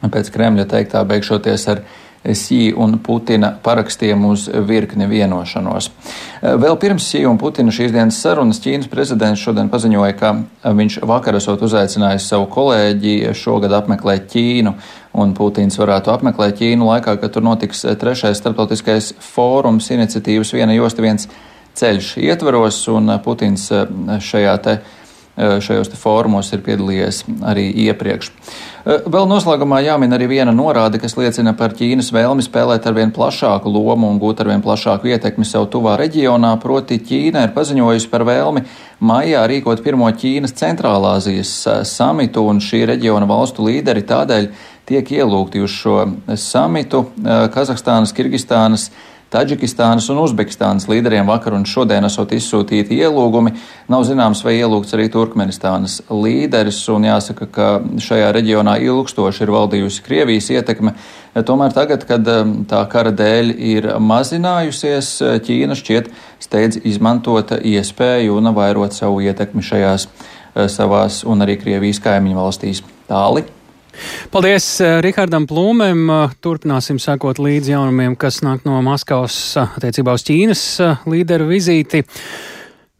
pēc 0.00 0.30
Kremļa 0.32 0.68
teiktā 0.70 1.02
beigšoties 1.04 1.66
ar 1.74 1.82
Sī 2.20 2.74
un 2.76 2.98
Putina 3.00 3.54
parakstiem 3.64 4.24
uz 4.28 4.42
virkni 4.68 5.06
vienošanos. 5.08 5.86
Vēl 6.42 6.76
pirms 6.80 7.06
Sī 7.08 7.22
un 7.24 7.38
Putina 7.40 7.72
šīs 7.72 7.94
dienas 7.94 8.18
sarunas 8.20 8.60
Ķīnas 8.60 8.90
prezidents 8.92 9.40
šodien 9.40 9.70
paziņoja, 9.72 10.16
ka 10.20 10.34
viņš 10.76 10.98
vakar 11.08 11.38
esot 11.38 11.64
uzaicinājis 11.64 12.28
savu 12.28 12.50
kolēģi 12.52 13.32
šogad 13.32 13.72
apmeklēt 13.78 14.28
Ķīnu, 14.34 14.74
un 15.16 15.32
Putins 15.38 15.80
varētu 15.80 16.12
apmeklēt 16.12 16.60
Ķīnu 16.60 16.92
laikā, 16.92 17.16
kad 17.22 17.32
tur 17.32 17.46
notiks 17.46 17.86
trešais 18.00 18.36
starptautiskais 18.42 19.14
fórums 19.24 19.88
iniciatīvas 19.88 20.52
viena 20.58 20.76
josta 20.76 21.06
viens 21.06 21.24
ceļš 21.80 22.18
ietvaros, 22.20 22.82
un 22.92 23.16
Putins 23.24 23.70
šajā 24.28 24.56
te 24.60 24.80
šajos 25.40 25.92
fórumos 25.98 26.52
ir 26.52 26.62
piedalījies 26.64 27.22
arī 27.48 27.68
iepriekš. 27.86 28.30
Vēl 28.80 29.26
noslēgumā 29.28 29.82
jāmin 29.84 30.16
arī 30.16 30.26
viena 30.30 30.52
norāde, 30.56 31.00
kas 31.00 31.16
liecina 31.18 31.52
par 31.56 31.74
Ķīnas 31.76 32.08
vēlmi 32.16 32.44
spēlēt 32.44 32.86
ar 32.88 32.96
vien 32.96 33.12
plašāku 33.12 33.68
lomu 33.68 34.08
un 34.08 34.20
gūt 34.22 34.40
ar 34.40 34.50
vien 34.52 34.64
plašāku 34.64 35.10
ietekmi 35.12 35.44
sev 35.44 35.68
tuvā 35.72 35.98
reģionā, 36.00 36.54
proti 36.62 37.00
Ķīna 37.04 37.44
ir 37.44 37.54
paziņojusi 37.56 38.10
par 38.12 38.24
vēlmi 38.28 38.64
maijā 39.04 39.44
rīkot 39.52 39.84
pirmo 39.84 40.08
Ķīnas 40.08 40.56
centrālāzijas 40.56 41.52
samitu, 41.88 42.46
un 42.48 42.60
šī 42.64 42.86
reģiona 42.94 43.28
valstu 43.28 43.68
līderi 43.68 44.04
tādēļ 44.08 44.50
tiek 44.88 45.12
ielūgti 45.20 45.60
uz 45.62 45.76
šo 45.76 46.00
samitu 46.40 47.04
Kazahstānas, 47.54 48.16
Kirgistānas, 48.16 48.88
Taģikistānas 49.30 50.08
un 50.10 50.18
Uzbekistānas 50.24 50.88
līderiem 50.90 51.28
vakar 51.30 51.54
un 51.54 51.62
šodien 51.68 52.02
esot 52.08 52.32
izsūtīti 52.34 52.96
ielūgumi. 52.98 53.52
Nav 53.92 54.02
zināms, 54.08 54.40
vai 54.42 54.56
ielūgts 54.56 54.96
arī 54.96 55.06
Turkmenistānas 55.12 56.00
līderis, 56.10 56.80
un 56.90 57.06
jāsaka, 57.06 57.46
ka 57.46 57.68
šajā 58.02 58.32
reģionā 58.34 58.74
ilgstoši 58.82 59.44
ir 59.46 59.52
valdījusi 59.54 60.02
Krievijas 60.06 60.50
ietekme. 60.56 60.96
Tomēr 61.46 61.76
tagad, 61.76 62.08
kad 62.08 62.26
um, 62.32 62.56
tā 62.66 62.82
kara 62.90 63.14
dēļ 63.14 63.54
ir 63.54 63.88
mazinājusies, 64.02 65.12
Ķīna 65.46 65.78
šķiet 65.78 66.10
steidz 66.42 66.82
izmantot 66.90 67.54
iespēju 67.54 68.34
un 68.40 68.50
vairot 68.56 68.98
savu 68.98 69.22
ietekmi 69.30 69.62
šajās 69.62 70.10
uh, 70.10 70.66
savās 70.66 71.22
un 71.22 71.46
arī 71.46 71.60
Krievijas 71.62 72.02
kaimiņu 72.02 72.42
valstīs. 72.42 72.82
Tāli. 73.06 73.46
Paldies 74.30 74.66
eh, 74.84 74.98
Rihardam 75.04 75.46
Plūmēm. 75.50 76.04
Eh, 76.14 76.38
turpināsim 76.44 77.00
sekot 77.02 77.40
līdz 77.42 77.72
jaunumiem, 77.74 78.16
kas 78.20 78.40
nāk 78.46 78.66
no 78.68 78.78
Maskavas 78.84 79.36
eh, 79.58 79.76
attiecībā 79.80 80.14
uz 80.16 80.24
Ķīnas 80.28 80.64
līderu 81.10 81.50
vizīti. 81.50 82.04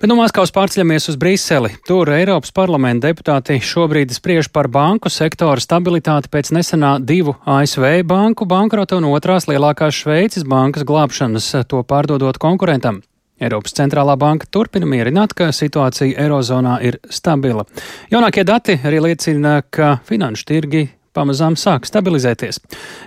Bet 0.00 0.08
no 0.08 0.16
Maskavas 0.16 0.52
pārceļamies 0.56 1.10
uz 1.12 1.18
Briseli. 1.20 1.74
Tur 1.84 2.08
Eiropas 2.14 2.54
parlamenta 2.56 3.10
deputāti 3.10 3.58
šobrīd 3.60 4.14
spriež 4.16 4.48
par 4.48 4.70
banku 4.72 5.12
sektora 5.12 5.60
stabilitāti 5.60 6.32
pēc 6.32 6.54
nesenā 6.56 6.94
divu 7.04 7.36
ASV 7.44 8.00
banku 8.08 8.48
bankrota 8.48 8.96
un 8.96 9.10
otrās 9.12 9.50
lielākās 9.50 10.00
Šveices 10.00 10.48
bankas 10.48 10.88
glābšanas, 10.88 11.52
to 11.68 11.84
pārdodot 11.84 12.40
konkurentam. 12.40 13.02
Eiropas 13.40 13.74
centrālā 13.76 14.16
banka 14.20 14.48
turpina 14.52 14.88
mierināt, 14.88 15.34
ka 15.36 15.50
situācija 15.54 16.18
Eirozonā 16.20 16.78
ir 16.84 17.00
stabila. 17.08 17.64
Jaunākie 18.12 18.44
dati 18.44 18.76
arī 18.84 19.00
liecina, 19.08 19.60
ka 19.70 19.96
finanšu 20.08 20.48
tirgi 20.48 20.86
pamazām 21.16 21.56
sāk 21.58 21.88
stabilizēties. 21.88 22.60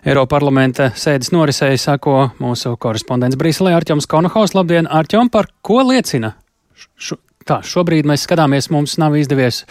Eiroparlamenta 0.06 0.90
sēdes 1.00 1.32
norisēja 1.36 1.80
sako 1.80 2.18
mūsu 2.44 2.76
korespondents 2.82 3.38
Brīselē 3.40 3.76
Arķoms 3.78 4.10
Konohaus. 4.10 4.56
Labdien, 4.58 4.90
Arķom, 4.90 5.32
par 5.32 5.52
ko 5.62 5.82
liecina? 5.88 6.34
Š 6.98 7.16
tā, 7.48 7.60
šobrīd 7.66 8.08
mēs 8.10 8.26
skatāmies, 8.28 8.70
mums 8.74 8.98
nav 9.02 9.16
izdevies 9.20 9.64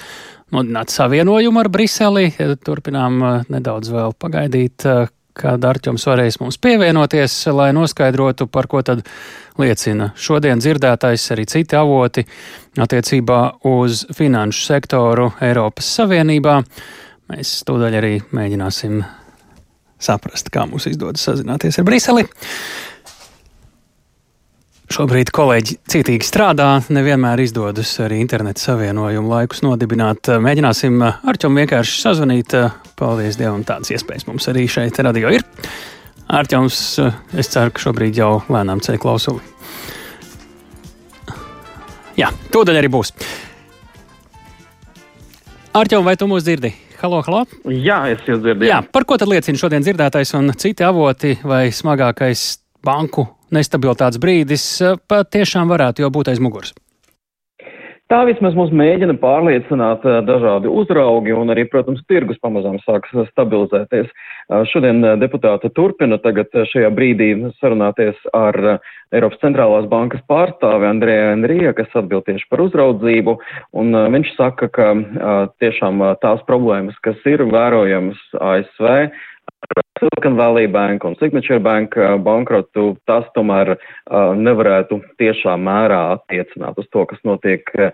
nodināt 0.52 0.92
savienojumu 0.92 1.62
ar 1.62 1.70
Briseli. 1.72 2.30
Turpinām 2.64 3.18
uh, 3.22 3.50
nedaudz 3.52 3.92
vēl 3.92 4.16
pagaidīt, 4.20 4.86
uh, 4.88 5.10
kad 5.36 5.64
Arķoms 5.64 6.04
varēs 6.08 6.38
mums 6.42 6.60
pievienoties, 6.60 7.36
lai 7.56 7.70
noskaidrotu, 7.76 8.48
par 8.52 8.68
ko 8.68 8.82
tad 8.84 9.04
liecina 9.60 10.12
šodien 10.16 10.60
dzirdētais 10.62 11.24
arī 11.34 11.46
citi 11.50 11.76
avoti 11.76 12.24
attiecībā 12.80 13.40
uz 13.68 14.06
finanšu 14.16 14.64
sektoru 14.68 15.32
Eiropas 15.44 15.90
Savienībā. 15.98 16.60
Mēs 17.32 17.58
tūdaļ 17.68 17.98
arī 18.00 18.14
mēģināsim 18.32 19.02
saprast, 20.02 20.50
kā 20.52 20.66
mums 20.68 20.88
izdodas 20.90 21.24
sazināties 21.28 21.78
ar 21.78 21.86
Briseli. 21.86 22.26
Šobrīd 24.92 25.30
kolēģi 25.32 25.78
cītīgi 25.88 26.26
strādā, 26.26 26.66
nevienmēr 26.92 27.40
izdodas 27.40 27.94
arī 28.04 28.18
interneta 28.20 28.60
savienojumu 28.60 29.30
laikus 29.30 29.62
nodibināt. 29.64 30.28
Mēģināsim 30.42 30.98
ar 31.06 31.38
ķom 31.40 31.56
vienkārši 31.62 32.02
sazvanīt. 32.02 32.52
Paldies 33.00 33.38
Dievam, 33.40 33.64
tādas 33.64 33.94
iespējas 33.94 34.28
mums 34.28 34.50
arī 34.52 34.66
šeit 34.68 35.00
radio 35.00 35.32
ir. 35.32 35.46
Ārķums, 36.32 36.76
es 37.36 37.50
ceru, 37.52 37.72
ka 37.74 37.82
šobrīd 37.82 38.16
jau 38.16 38.38
lēnām 38.48 38.80
ceļ 38.80 38.96
klausuli. 39.02 39.42
Jā, 42.16 42.30
tūdaļ 42.54 42.78
arī 42.80 42.88
būs. 42.92 43.12
Ārķom, 45.76 46.04
vai 46.04 46.16
tu 46.20 46.28
mūs 46.28 46.46
dzirdi? 46.46 46.72
Halo, 47.02 47.20
halo? 47.26 47.42
Jā, 47.68 47.98
es 48.14 48.24
jūs 48.28 48.40
dzirdu. 48.44 48.64
Jā. 48.64 48.78
jā, 48.78 48.92
par 48.94 49.04
ko 49.08 49.16
tad 49.20 49.28
liecina 49.28 49.60
šodien 49.60 49.84
dzirdētais 49.84 50.32
un 50.38 50.54
citi 50.56 50.84
avoti 50.86 51.34
vai 51.44 51.66
smagākais 51.74 52.44
banku 52.84 53.26
nestabilitātes 53.52 54.20
brīdis 54.22 54.66
eh, 54.84 54.96
patiešām 55.08 55.68
varētu 55.72 56.04
jau 56.04 56.12
būt 56.14 56.32
aiz 56.32 56.40
muguras. 56.40 56.72
Tā 58.12 58.18
vismaz 58.28 58.52
mums 58.52 58.74
mēģina 58.76 59.14
pārliecināt 59.22 60.02
eh, 60.04 60.18
dažādi 60.28 60.68
uzraugi 60.68 61.32
un 61.32 61.48
arī, 61.54 61.62
protams, 61.72 62.02
tirgus 62.12 62.36
pamazām 62.44 62.74
sāks 62.82 63.08
stabilizēties. 63.30 64.10
Eh, 64.12 64.66
šodien 64.68 65.00
deputāti 65.16 65.70
turpina 65.72 66.18
tagad 66.20 66.52
šajā 66.74 66.90
brīdī 66.92 67.30
sarunāties 67.62 68.18
ar 68.36 68.58
Eiropas 69.16 69.40
centrālās 69.40 69.88
bankas 69.88 70.20
pārstāvi 70.28 70.90
Andrēju 70.90 71.32
Enrija, 71.38 71.72
kas 71.78 71.96
atbild 71.96 72.26
tieši 72.28 72.50
par 72.52 72.66
uzraudzību, 72.66 73.38
un 73.80 73.96
viņš 74.12 74.36
saka, 74.36 74.68
ka 74.72 74.92
tiešām 75.60 76.04
tās 76.20 76.44
problēmas, 76.48 76.96
kas 77.04 77.16
ir 77.28 77.44
vērojamas 77.48 78.20
ASV, 78.40 79.12
Silicon 80.02 80.34
Valley 80.36 80.66
Bank 80.66 81.04
un 81.04 81.14
Signature 81.14 81.60
Bank 81.60 81.94
uh, 81.96 82.16
bankrotu, 82.18 82.96
tas 83.06 83.26
tomēr 83.36 83.76
uh, 83.76 84.32
nevarētu 84.34 84.98
tiešā 85.22 85.54
mērā 85.62 86.00
attiecināt 86.16 86.80
uz 86.82 86.88
to, 86.90 87.04
kas 87.06 87.20
notiek 87.22 87.70
uh, 87.78 87.92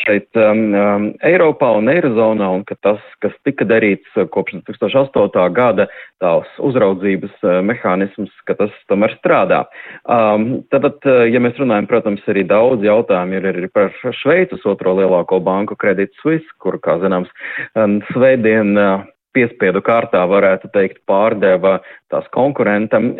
šeit 0.00 0.32
um, 0.40 0.62
um, 0.72 1.04
Eiropā 1.28 1.74
un 1.76 1.92
Eirozonā, 1.92 2.48
un 2.56 2.64
ka 2.64 2.78
tas, 2.80 3.04
kas 3.20 3.36
tika 3.44 3.68
darīts 3.68 4.16
kopš 4.32 4.62
2008. 4.64 5.44
gada, 5.52 5.88
tās 6.24 6.48
uzraudzības 6.64 7.36
uh, 7.44 7.60
mehānisms, 7.68 8.32
ka 8.48 8.56
tas 8.56 8.72
tomēr 8.88 9.12
strādā. 9.18 9.66
Um, 10.08 10.62
tad, 10.72 10.88
ja 11.04 11.44
mēs 11.44 11.60
runājam, 11.60 11.90
protams, 11.92 12.24
arī 12.32 12.46
daudz 12.48 12.88
jautājumu 12.88 13.42
ir 13.42 13.52
arī 13.52 13.68
par 13.68 13.92
Šveicas 14.22 14.64
otro 14.64 14.96
lielāko 14.96 15.42
banku 15.44 15.76
Credit 15.76 16.16
Suisse, 16.24 16.48
kur, 16.64 16.80
kā 16.80 16.96
zināms, 17.04 17.28
um, 17.76 18.00
svētdien 18.14 18.72
uh, 18.80 19.02
piespiedu 19.36 19.82
kārtā, 19.84 20.22
varētu 20.28 20.70
teikt, 20.74 21.00
pārdeva 21.08 21.78
tās 22.12 22.26
konkurentam, 22.36 23.12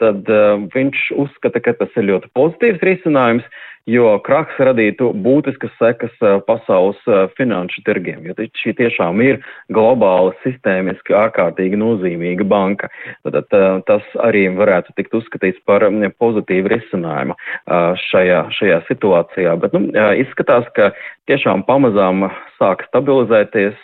tad 0.00 0.30
viņš 0.74 1.08
uzskata, 1.24 1.62
ka 1.64 1.76
tas 1.80 1.98
ir 2.00 2.08
ļoti 2.12 2.32
pozitīvs 2.38 2.84
risinājums, 2.88 3.48
jo 3.88 4.10
krahs 4.24 4.56
radītu 4.60 5.10
būtiskas 5.24 5.72
sekas 5.80 6.14
pasaules 6.46 7.00
finanšu 7.38 7.82
tirgiem, 7.86 8.26
jo 8.28 8.36
šī 8.60 8.74
tiešām 8.78 9.22
ir 9.24 9.40
globāla 9.74 10.34
sistēmiski 10.44 11.16
ārkārtīgi 11.16 11.78
nozīmīga 11.80 12.46
banka. 12.48 12.90
Tad 13.26 13.54
tas 13.88 14.10
arī 14.24 14.46
varētu 14.58 14.94
tikt 14.98 15.16
uzskatīts 15.18 15.62
par 15.68 15.86
pozitīvu 16.20 16.72
risinājumu 16.74 17.38
šajā, 18.08 18.42
šajā 18.58 18.82
situācijā. 18.90 19.54
Bet 19.62 19.76
nu, 19.76 19.86
izskatās, 20.20 20.68
ka 20.76 20.92
tiešām 21.30 21.64
pamazām 21.68 22.28
sāk 22.58 22.84
stabilizēties 22.90 23.80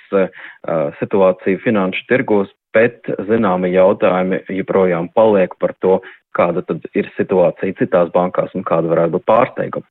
situācija 1.01 1.63
finanšu 1.65 2.05
tirgos, 2.11 2.53
bet 2.75 3.07
zināmi 3.29 3.73
jautājumi 3.75 4.43
joprojām 4.59 5.09
paliek 5.15 5.55
par 5.63 5.75
to, 5.81 6.01
kāda 6.35 6.65
tad 6.67 6.87
ir 6.99 7.09
situācija 7.19 7.79
citās 7.79 8.11
bankās 8.15 8.55
un 8.59 8.67
kāda 8.67 8.91
varētu 8.91 9.17
būt 9.19 9.29
pārsteiguma. 9.31 9.87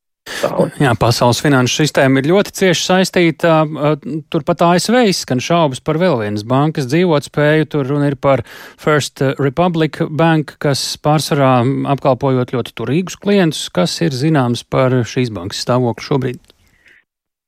Jā, 0.79 0.93
pasaules 0.99 1.41
finanšu 1.43 1.81
sistēma 1.81 2.21
ir 2.21 2.29
ļoti 2.31 2.53
cieši 2.55 2.85
saistīta. 2.87 3.55
Turpat 4.31 4.63
ASV 4.63 5.01
izskan 5.11 5.41
šaubas 5.43 5.83
par 5.83 5.99
vēl 5.99 6.21
vienas 6.21 6.45
bankas 6.47 6.87
dzīvotspēju. 6.91 7.67
Tur 7.73 7.91
runa 7.91 8.09
ir 8.11 8.17
par 8.19 8.45
First 8.79 9.23
Republic 9.39 9.99
Bank, 10.09 10.55
kas 10.63 10.85
pārsvarā 11.03 11.57
apkalpojot 11.95 12.55
ļoti 12.55 12.75
turīgus 12.79 13.19
klientus. 13.19 13.67
Kas 13.73 13.99
ir 14.05 14.15
zināms 14.15 14.63
par 14.63 15.01
šīs 15.07 15.33
bankas 15.35 15.63
stāvokli 15.65 16.07
šobrīd? 16.07 16.52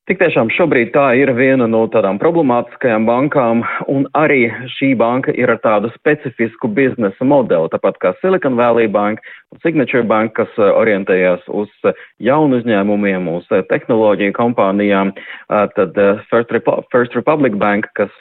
Tik 0.05 0.19
tiešām 0.21 0.51
šobrīd 0.53 0.91
tā 0.93 1.03
ir 1.17 1.31
viena 1.33 1.65
no 1.65 1.79
tādām 1.89 2.19
problemātiskajām 2.21 3.07
bankām, 3.07 3.63
un 3.89 4.03
arī 4.13 4.51
šī 4.75 4.91
banka 4.99 5.33
ir 5.33 5.49
ar 5.49 5.57
tādu 5.63 5.89
specifisku 5.95 6.69
biznesa 6.69 7.25
modeli, 7.25 7.71
tāpat 7.73 7.97
kā 8.03 8.11
Silicon 8.19 8.53
Valley 8.59 8.85
Bank 8.85 9.23
un 9.49 9.63
Signature 9.63 10.05
Bank, 10.05 10.35
kas 10.37 10.51
eh, 10.59 10.69
orientējās 10.69 11.47
uz 11.49 11.73
jaunu 12.21 12.59
uzņēmumiem, 12.61 13.31
uz 13.33 13.49
eh, 13.49 13.65
tehnoloģiju 13.71 14.35
kompānijām, 14.37 15.15
eh, 15.17 15.65
tad 15.73 15.97
First, 16.29 16.53
Repu 16.53 16.77
First 16.93 17.17
Republic 17.17 17.57
Bank, 17.57 17.89
kas 17.97 18.13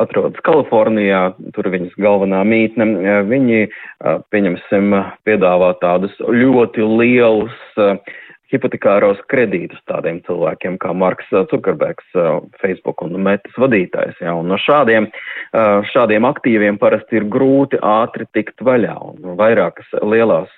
atrodas 0.00 0.40
Kalifornijā, 0.48 1.34
tur 1.52 1.68
viņas 1.68 1.92
galvenā 2.00 2.40
mītne. 2.48 2.88
Viņi, 3.28 3.66
pieņemsim, 4.32 4.96
piedāvā 5.28 5.74
tādus 5.84 6.16
ļoti 6.24 6.88
lielus 6.88 7.60
hipotekāros 8.50 9.20
kredītus 9.30 9.80
tādiem 9.90 10.20
cilvēkiem 10.26 10.78
kā 10.82 10.94
Marks 10.96 11.28
Zuckerbergs, 11.30 12.06
Facebook 12.62 13.02
un 13.06 13.18
Metas 13.22 13.54
vadītājs. 13.60 14.18
Ja, 14.22 14.34
un 14.38 14.50
no 14.50 14.58
šādiem, 14.60 15.08
šādiem 15.92 16.26
aktīviem 16.28 16.80
parasti 16.80 17.20
ir 17.20 17.28
grūti 17.30 17.80
ātri 17.82 18.26
tikt 18.34 18.62
vaļā. 18.66 18.96
Un 19.12 19.38
vairākas 19.40 19.88
lielās 20.02 20.50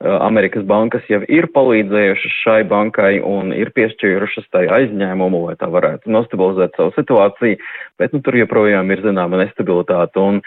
Amerikas 0.00 0.64
bankas 0.64 1.04
jau 1.12 1.20
ir 1.28 1.44
palīdzējušas 1.52 2.36
šai 2.40 2.60
bankai 2.68 3.18
un 3.20 3.52
ir 3.52 3.68
piešķīrušas 3.76 4.46
tai 4.48 4.64
aizņēmumu, 4.72 5.42
lai 5.50 5.56
tā 5.60 5.68
varētu 5.68 6.08
nostabilizēt 6.08 6.78
savu 6.78 6.94
situāciju, 6.96 7.58
bet 8.00 8.14
nu, 8.16 8.22
tur 8.24 8.38
joprojām 8.40 8.88
ir 8.94 9.04
zināma 9.04 9.42
nestabilitāte 9.42 10.22
un 10.22 10.40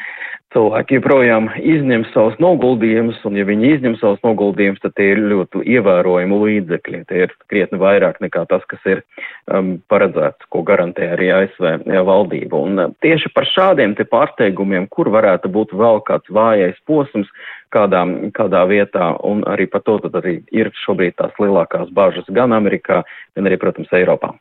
cilvēki 0.53 0.97
joprojām 0.97 1.51
izņem 1.57 2.05
savus 2.13 2.37
noguldījumus, 2.41 3.21
un 3.29 3.37
ja 3.37 3.45
viņi 3.45 3.71
izņem 3.75 3.95
savus 4.01 4.21
noguldījumus, 4.25 4.81
tad 4.83 4.95
tie 4.97 5.11
ir 5.13 5.21
ļoti 5.31 5.63
ievērojami 5.75 6.39
līdzekļi. 6.43 7.03
Tie 7.09 7.23
ir 7.25 7.33
krietni 7.51 7.81
vairāk 7.81 8.19
nekā 8.25 8.45
tas, 8.49 8.65
kas 8.69 8.89
ir 8.89 9.01
um, 9.49 9.75
paredzēts, 9.91 10.49
ko 10.53 10.61
garantē 10.65 11.09
arī 11.15 11.31
ASV 11.33 11.85
valdība. 12.09 12.61
Un 12.61 12.85
uh, 12.87 12.93
tieši 13.05 13.33
par 13.33 13.49
šādiem 13.49 13.97
te 13.97 14.05
pārsteigumiem, 14.09 14.89
kur 14.93 15.09
varētu 15.13 15.51
būt 15.53 15.73
vēl 15.77 16.01
kāds 16.09 16.33
vājais 16.33 16.77
posms, 16.89 17.29
kādā, 17.73 18.03
kādā 18.37 18.63
vietā, 18.69 19.09
un 19.25 19.43
arī 19.49 19.67
par 19.71 19.83
to 19.87 19.97
tad 20.05 20.17
arī 20.21 20.39
ir 20.55 20.71
šobrīd 20.85 21.17
tās 21.19 21.35
lielākās 21.41 21.91
bažas 21.93 22.29
gan 22.29 22.55
Amerikā, 22.55 23.03
gan 23.35 23.49
arī, 23.49 23.59
protams, 23.61 23.91
Eiropā. 23.93 24.33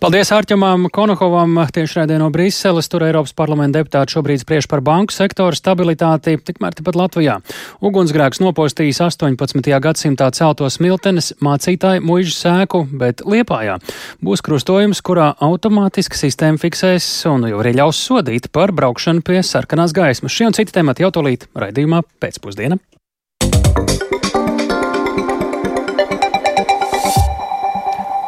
Paldies 0.00 0.30
Ārķamam 0.34 0.88
Konokovam 0.92 1.58
tiešraidē 1.74 2.18
no 2.20 2.28
Briseles. 2.34 2.88
Tur 2.92 3.06
Eiropas 3.06 3.34
parlamenta 3.36 3.80
deputāti 3.80 4.16
šobrīd 4.16 4.42
spriež 4.42 4.68
par 4.70 4.82
banku 4.84 5.14
sektoru 5.14 5.56
stabilitāti, 5.56 6.36
tikmēr 6.38 6.76
tepat 6.78 6.98
Latvijā. 6.98 7.38
Ugunsgrēks 7.84 8.42
nopostījis 8.44 9.02
18. 9.06 9.72
gadsimtā 9.82 10.28
celtos 10.36 10.78
smiltenes 10.78 11.32
mācītāju 11.44 12.04
muižu 12.06 12.34
sēku, 12.36 12.84
bet 12.92 13.24
Liepājā 13.26 13.78
būs 14.24 14.44
krustojums, 14.46 15.02
kurā 15.06 15.32
automātiski 15.42 16.18
sistēma 16.18 16.60
fiksēs 16.62 17.08
un 17.32 17.48
jau 17.50 17.62
arī 17.62 17.76
ļaus 17.80 18.02
sodīt 18.10 18.50
par 18.54 18.74
braukšanu 18.76 19.24
pie 19.26 19.42
sarkanās 19.46 19.96
gaismas. 19.96 20.34
Šie 20.34 20.50
un 20.50 20.56
citi 20.56 20.76
temati 20.76 21.06
jau 21.06 21.14
tolīt 21.18 21.48
raidījumā 21.56 22.04
pēcpusdiena. 22.22 22.78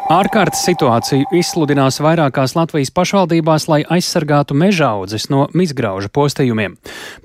Ārkārtas 0.08 0.62
situāciju 0.64 1.26
izsludinās 1.36 1.98
vairākās 2.00 2.54
Latvijas 2.56 2.88
pašvaldībās, 2.96 3.66
lai 3.68 3.82
aizsargātu 3.92 4.54
mežaudzes 4.56 5.26
no 5.28 5.42
mizgrauža 5.52 6.08
postījumiem. 6.08 6.78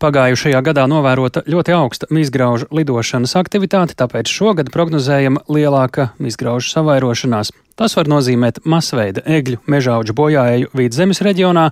Pagājušajā 0.04 0.60
gadā 0.67 0.84
novērota 0.91 1.46
ļoti 1.48 1.76
augsta 1.78 2.10
mizgraužu 2.12 2.67
lidošanas 2.76 3.38
aktivitāte, 3.39 3.96
tāpēc 3.96 4.28
šogad 4.28 4.74
prognozējama 4.76 5.46
lielāka 5.48 6.10
mizgraužu 6.19 6.74
savairošanās. 6.74 7.54
Tas 7.80 7.96
var 7.96 8.12
nozīmēt 8.12 8.60
masveida 8.67 9.24
egļu 9.32 9.63
mežauģu 9.63 10.19
bojāēju 10.19 10.76
vidzemes 10.76 11.24
reģionā 11.24 11.69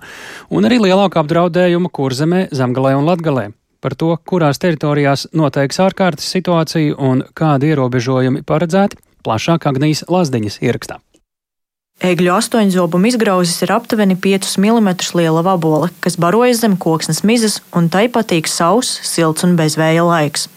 un 0.48 0.64
arī 0.64 0.80
lielāku 0.80 1.20
apdraudējumu 1.20 1.92
kurzemē, 1.92 2.46
zemgalē 2.56 2.96
un 2.96 3.12
latgalē. 3.12 3.50
Par 3.84 4.00
to, 4.00 4.14
kurās 4.24 4.64
teritorijās 4.64 5.28
noteiks 5.36 5.84
ārkārtas 5.84 6.32
situācija 6.38 6.96
un 6.96 7.26
kādi 7.36 7.74
ierobežojumi 7.74 8.46
paredzēti, 8.48 8.96
Plašāk 9.22 9.68
Agnijas 9.70 10.04
Lazdiņas 10.10 10.60
ierakstā. 10.62 10.98
Egļu 12.02 12.32
astoņzobuma 12.34 13.12
izgrauzis 13.12 13.62
ir 13.62 13.70
aptuveni 13.70 14.16
5 14.18 14.56
mm 14.58 14.88
liela 15.14 15.44
vabola, 15.46 15.86
kas 16.02 16.16
barojas 16.18 16.58
zem 16.64 16.74
koksnes 16.74 17.22
mizas, 17.22 17.60
un 17.78 17.86
tai 17.94 18.08
patīk 18.10 18.50
sauss, 18.50 18.98
silts 19.06 19.46
un 19.46 19.54
bezvēja 19.54 20.02
laiks. 20.02 20.48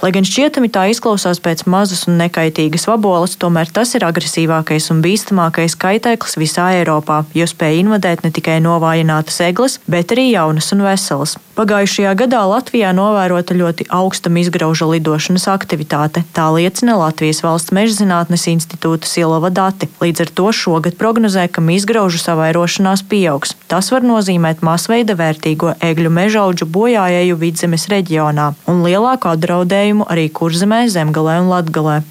Lai 0.00 0.14
gan 0.16 0.24
šķietami 0.24 0.70
tā 0.72 0.86
izklausās 0.92 1.42
pēc 1.44 1.66
mazas 1.68 2.06
un 2.08 2.16
nekaitīgas 2.22 2.88
vabolas, 2.88 3.36
tomēr 3.36 3.68
tas 3.68 3.92
ir 3.98 4.06
agresīvākais 4.08 4.88
un 4.94 5.02
bīstamākais 5.04 5.76
kaitēklis 5.76 6.38
visā 6.40 6.70
Eiropā, 6.78 7.26
jo 7.36 7.44
spēj 7.52 7.82
invadēt 7.82 8.24
ne 8.24 8.32
tikai 8.32 8.56
novājinātas 8.64 9.42
eglis, 9.44 9.80
bet 9.84 10.16
arī 10.16 10.30
jaunas 10.30 10.72
un 10.72 10.86
veselas. 10.88 11.36
Pagājušajā 11.54 12.16
gadā 12.18 12.40
Latvijā 12.50 12.88
novērota 12.96 13.54
ļoti 13.54 13.86
augsta 13.94 14.32
izgrauža 14.40 14.88
lidošanas 14.90 15.44
aktivitāte. 15.52 16.24
Tā 16.34 16.48
liecina 16.50 16.96
Latvijas 16.98 17.44
valsts 17.44 17.70
meža 17.76 18.00
zinātnes 18.00 18.48
institūta 18.50 19.06
Silova 19.06 19.52
dati. 19.54 19.86
Līdz 20.02 20.24
ar 20.24 20.32
to 20.34 20.50
šogad 20.50 20.93
bet 20.94 21.00
prognozē, 21.02 21.48
ka 21.50 21.62
izgraužu 21.74 22.18
savairošanās 22.22 23.02
pieaugs. 23.10 23.54
Tas 23.68 23.90
var 23.90 24.02
nozīmēt 24.06 24.62
masveida 24.62 25.14
vērtīgo 25.18 25.74
egļu 25.82 26.10
mežaudžu 26.10 26.66
bojājēju 26.70 27.36
vidzemes 27.36 27.88
reģionā 27.90 28.54
un 28.70 28.84
lielāku 28.86 29.28
apdraudējumu 29.28 30.06
arī 30.08 30.30
kurzemē, 30.30 30.86
zemgalē 30.88 31.40
un 31.42 31.50
latgalē. 31.50 32.02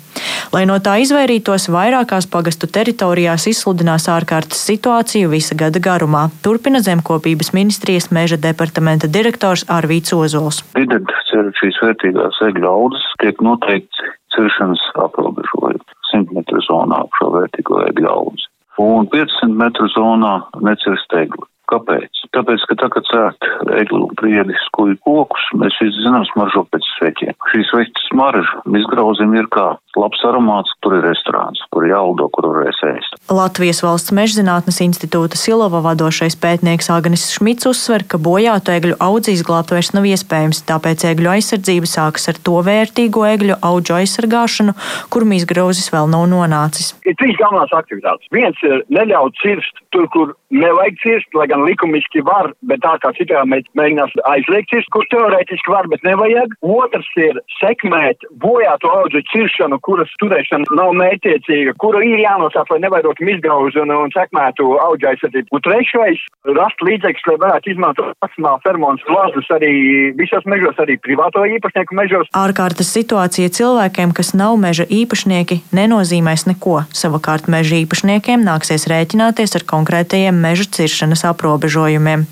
Lai 0.53 0.67
no 0.69 0.75
tā 0.77 0.99
izvairītos, 1.01 1.69
vairākās 1.73 2.27
pagastu 2.29 2.67
teritorijās 2.69 3.47
izsludinās 3.49 4.05
ārkārtas 4.11 4.61
situāciju 4.67 5.31
visa 5.31 5.55
gada 5.57 5.79
garumā. 5.81 6.27
Turpina 6.45 6.83
zemkopības 6.83 7.53
ministrijas 7.55 8.11
meža 8.13 8.37
departamenta 8.37 9.09
direktors 9.09 9.65
Arvīts 9.65 10.13
Ozols. 10.13 10.61
Identificēt 10.77 11.57
šīs 11.57 11.81
vērtīgās 11.81 12.43
egļu 12.51 12.69
audzes 12.69 13.09
tiek 13.23 13.41
noteikts 13.41 14.05
ciršanas 14.35 14.85
aprobežojumi 15.07 15.81
100 16.13 16.37
metru 16.37 16.61
zonā 16.69 17.01
šo 17.17 17.33
vērtīgo 17.39 17.87
egļu 17.89 18.11
audzi 18.13 18.52
un 18.81 19.09
500 19.11 19.57
metru 19.59 19.89
zonā 19.93 20.35
necirst 20.65 21.13
egli. 21.17 21.45
Kāpēc? 21.71 22.25
Tāpēc, 22.35 22.65
ka 22.69 22.75
tā, 22.81 22.89
kad 22.91 23.07
cērt 23.07 23.47
eglu 23.79 24.09
priedi 24.19 24.55
skuju 24.65 24.97
kokus, 25.05 25.45
mēs 25.57 25.77
visi 25.81 26.03
zinām 26.03 26.25
smaržo 26.33 26.65
pēc 26.73 26.89
sveķiem. 26.97 27.37
Šī 27.51 27.63
sveķa 27.69 28.03
smarža 28.09 28.63
izgrauzim 28.81 29.33
ir 29.39 29.47
kā 29.53 29.69
labs 29.99 30.23
aromāts, 30.27 30.71
tur 30.83 30.97
ir 30.97 31.05
restorāns, 31.05 31.61
kur 31.73 31.85
ir 31.85 31.93
jālido, 31.93 32.29
kur 32.33 32.47
varēs 32.51 32.79
ēst. 32.87 33.17
Latvijas 33.31 33.83
valsts 33.85 34.13
mežzinātnes 34.15 34.79
institūta 34.85 35.39
Silova 35.39 35.83
vadošais 35.85 36.37
pētnieks 36.39 36.89
Agnis 36.93 37.27
Šmits 37.35 37.67
uzsver, 37.69 38.05
ka 38.07 38.19
bojātu 38.21 38.73
egļu 38.75 38.97
audzi 39.03 39.35
izglābt 39.37 39.73
vairs 39.73 39.93
nav 39.95 40.07
iespējams, 40.09 40.63
tāpēc 40.69 41.05
egļu 41.13 41.33
aizsardzība 41.35 41.89
sākas 41.89 42.29
ar 42.31 42.41
to 42.45 42.59
vērtīgo 42.65 43.25
egļu 43.29 43.59
augu 43.61 43.97
aizsargāšanu, 43.99 44.75
kur 45.13 45.27
mīzgrauzis 45.29 45.91
vēl 45.93 46.09
nav 46.11 46.27
nonācis. 46.31 46.93
Ir 47.07 47.17
trīs 47.19 47.37
galvenās 47.39 47.73
aktivitātes. 47.75 48.29
Viens 48.33 48.59
ir 48.65 48.83
neļaut 48.93 49.37
cirst 49.41 49.81
tur, 49.93 50.07
kur 50.13 50.33
nevajag 50.53 50.97
cirst, 51.03 51.29
lai 51.37 51.47
gan 51.51 51.65
likumiski 51.67 52.23
var, 52.25 52.51
bet 52.69 52.81
tā 52.85 52.95
kā 53.03 53.13
citā 53.17 53.43
mēģinās 53.49 54.15
aizliegt 54.29 54.71
cirst, 54.73 54.89
kur 54.93 55.05
teorētiski 55.13 55.73
var, 55.73 55.89
bet 55.91 56.05
nevajag. 56.07 56.55
Otrs 56.65 57.09
ir 57.21 57.39
sekmēt 57.59 58.25
bojātu 58.43 58.89
audžu 58.89 59.23
ciršanu, 59.31 59.79
kuras 59.83 60.11
turēšana 60.21 60.77
nav 60.77 60.93
mērķiecīga, 60.99 61.75
kura 61.81 62.01
ir 62.05 62.21
jānosāk, 62.23 62.71
lai 62.71 62.79
nevairotu 62.85 63.27
izgrauzu 63.27 63.83
un, 63.83 63.91
un 64.05 64.13
sekmētu 64.15 64.69
audžu 64.83 65.09
aizsardzību. 65.11 65.51
Un 65.51 65.63
trešais- 65.67 66.23
rast 66.59 66.83
līdzekļus, 66.87 67.27
lai 67.29 67.37
varētu 67.43 67.73
izmantot 67.73 68.13
maksimāli 68.23 68.63
fermons 68.63 69.03
glāzes 69.09 69.49
arī 69.57 69.73
visos 70.19 70.45
mežos, 70.45 70.79
arī 70.79 70.97
privāto 71.03 71.43
īpašnieku 71.43 71.97
mežos. 71.99 72.31
Ārkārtas 72.33 72.93
situācija 72.95 73.51
cilvēkiem, 73.59 74.13
kas 74.15 74.33
nav 74.33 74.57
meža 74.57 74.85
īpašnieki, 74.87 75.61
nenozīmēs 75.75 76.47
neko. 76.51 76.85
Savukārt 76.95 77.49
meža 77.51 77.83
īpašniekiem 77.83 78.43
nāksies 78.43 78.87
rēķināties 78.87 79.55
ar 79.59 79.63
konkrētajiem 79.73 80.35
meža 80.35 80.69
ciršanas 80.71 81.25
aprobežojumiem. 81.27 82.25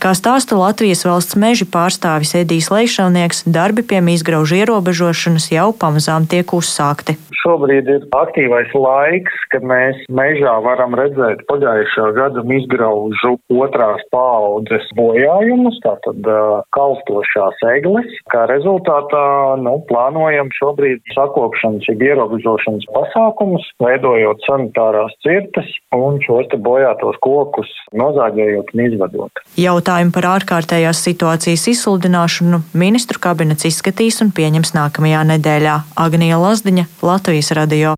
Kā 0.00 0.12
stāsta 0.16 0.56
Latvijas 0.58 1.04
valsts 1.04 1.36
meža 1.36 1.66
pārstāvis 1.68 2.34
Edijs 2.34 2.70
Leišalnieks, 2.72 3.44
darbi 3.46 3.82
pie 3.82 4.00
izgraužu 4.14 4.58
ierobežošanas 4.60 5.50
jau 5.52 5.72
pamazām 5.72 6.26
tiek 6.28 6.52
uzsākti. 6.94 7.16
Šobrīd 7.44 7.88
ir 7.88 8.04
aktīvais 8.14 8.72
laiks, 8.72 9.34
kad 9.52 9.62
mēs 9.62 9.96
mežā 10.08 10.54
varam 10.64 10.94
redzēt 10.96 11.44
pagājušā 11.50 12.14
gada 12.16 12.40
izgraužu 12.56 13.36
otrās 13.52 14.00
paaudzes 14.10 14.86
bojājumus, 14.96 15.76
tātad 15.84 16.24
kalstošās 16.72 17.60
egles. 17.74 18.08
Kā 18.32 18.46
rezultātā 18.48 19.58
nu, 19.60 19.76
plānojam 19.88 20.48
šobrīd 20.56 21.02
sakopšanas, 21.14 21.84
jeb 21.88 22.02
ierobežošanas 22.02 22.86
pasākumus, 22.94 23.66
veidojot 23.82 24.40
sanitārās 24.48 25.12
cirtas 25.24 25.68
un 25.92 26.20
šos 26.24 26.48
te 26.52 26.56
bojātos 26.56 27.18
kokus 27.24 27.68
nozāģējot 27.92 28.72
un 28.74 28.84
izvedot. 28.88 29.44
Jautājumu 29.60 30.14
par 30.14 30.30
ārkārtējās 30.38 31.04
situācijas 31.04 31.68
izsludināšanu 31.74 32.62
ministru 32.78 33.20
kabinets 33.22 33.68
izskatīs 33.68 34.22
un 34.24 34.32
pieņems 34.34 34.74
nākamajā 34.76 35.22
nedēļā. 35.34 35.76
Agnija 36.00 36.40
Lazdiņa, 36.40 36.83
Latvijas 37.02 37.52
radio. 37.56 37.94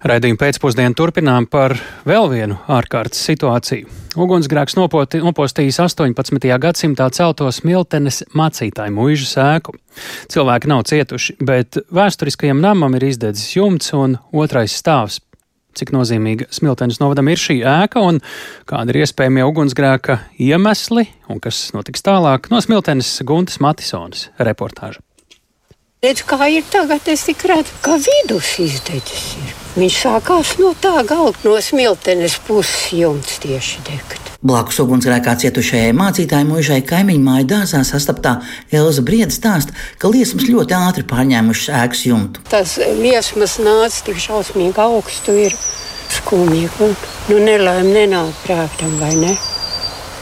Raidījumu 0.00 0.38
pēcpusdienu 0.40 0.96
turpinām 0.96 1.44
par 1.44 1.74
vēl 2.08 2.30
vienu 2.32 2.54
ārkārtas 2.72 3.20
situāciju. 3.28 3.84
Ugunsgrēks 4.16 4.78
nopoti, 4.78 5.20
nopostījis 5.20 5.76
18. 5.84 6.46
gadsimtā 6.62 7.10
celtos 7.12 7.60
Miltenes 7.68 8.22
mācītāju 8.32 8.94
mūžu 8.96 9.28
sēku. 9.28 9.74
Cilvēki 10.32 10.70
nav 10.72 10.86
cietuši, 10.88 11.36
bet 11.44 11.82
vēsturiskajam 11.92 12.62
namam 12.64 12.96
ir 12.96 13.10
izdedzis 13.10 13.52
jumts 13.58 13.92
un 13.92 14.16
otrais 14.32 14.78
stāvs. 14.80 15.20
Cik 15.76 15.92
nozīmīga 15.94 16.48
Smiltenes 16.50 16.98
novadam 17.02 17.28
ir 17.30 17.38
šī 17.38 17.60
ēka 17.60 18.00
un 18.02 18.22
kādi 18.66 18.94
ir 18.94 19.04
iespējamie 19.04 19.44
ugunsgrēka 19.46 20.16
iemesli 20.40 21.06
un 21.28 21.44
kas 21.44 21.68
notiks 21.76 22.02
tālāk 22.08 22.48
no 22.50 22.64
Smiltenes 22.64 23.12
Guntas 23.28 23.60
Matisonas 23.60 24.30
reportāža. 24.40 25.04
Redz, 26.00 26.22
kā 26.24 26.46
ir 26.48 26.64
tagad, 26.64 27.04
es 27.12 27.26
tik 27.28 27.42
redzu, 27.44 27.74
ka 27.84 27.98
vidus 28.00 28.54
izdedzis 28.56 29.24
ir. 29.36 29.50
Viņš 29.74 29.98
sākās 30.00 30.54
no 30.56 30.70
tā 30.72 31.02
gala, 31.04 31.34
no 31.44 31.58
smiltenes 31.60 32.38
puses 32.46 32.86
jumts 32.96 33.34
tieši 33.42 33.82
degt. 33.84 34.30
Blakus 34.40 34.80
ugunsgrēkā 34.80 35.34
cietušajai 35.42 35.92
mācītāji 35.98 36.48
mūžai 36.48 36.80
kaimiņu 36.88 37.20
māju 37.26 37.50
dārzā 37.52 37.82
sastaptā 37.84 38.38
Elza 38.72 39.04
Briedis 39.04 39.36
stāsta, 39.42 39.76
ka 40.00 40.08
liesmas 40.08 40.48
ļoti 40.48 40.78
ātri 40.78 41.04
pārņēmušas 41.12 41.68
ēkas 41.82 42.08
jumtu. 42.08 42.48
Tas 42.48 42.78
liesmas 42.80 43.60
nāca 43.60 44.08
tik 44.08 44.24
šausmīgi 44.24 44.80
augstu, 44.80 45.36
ir 45.36 45.60
skumīgi. 46.16 46.94
Nu, 47.28 47.44
nelaime 47.44 47.92
nenāk 47.92 48.46
prātam, 48.48 48.96
vai 49.04 49.18
ne? 49.20 49.36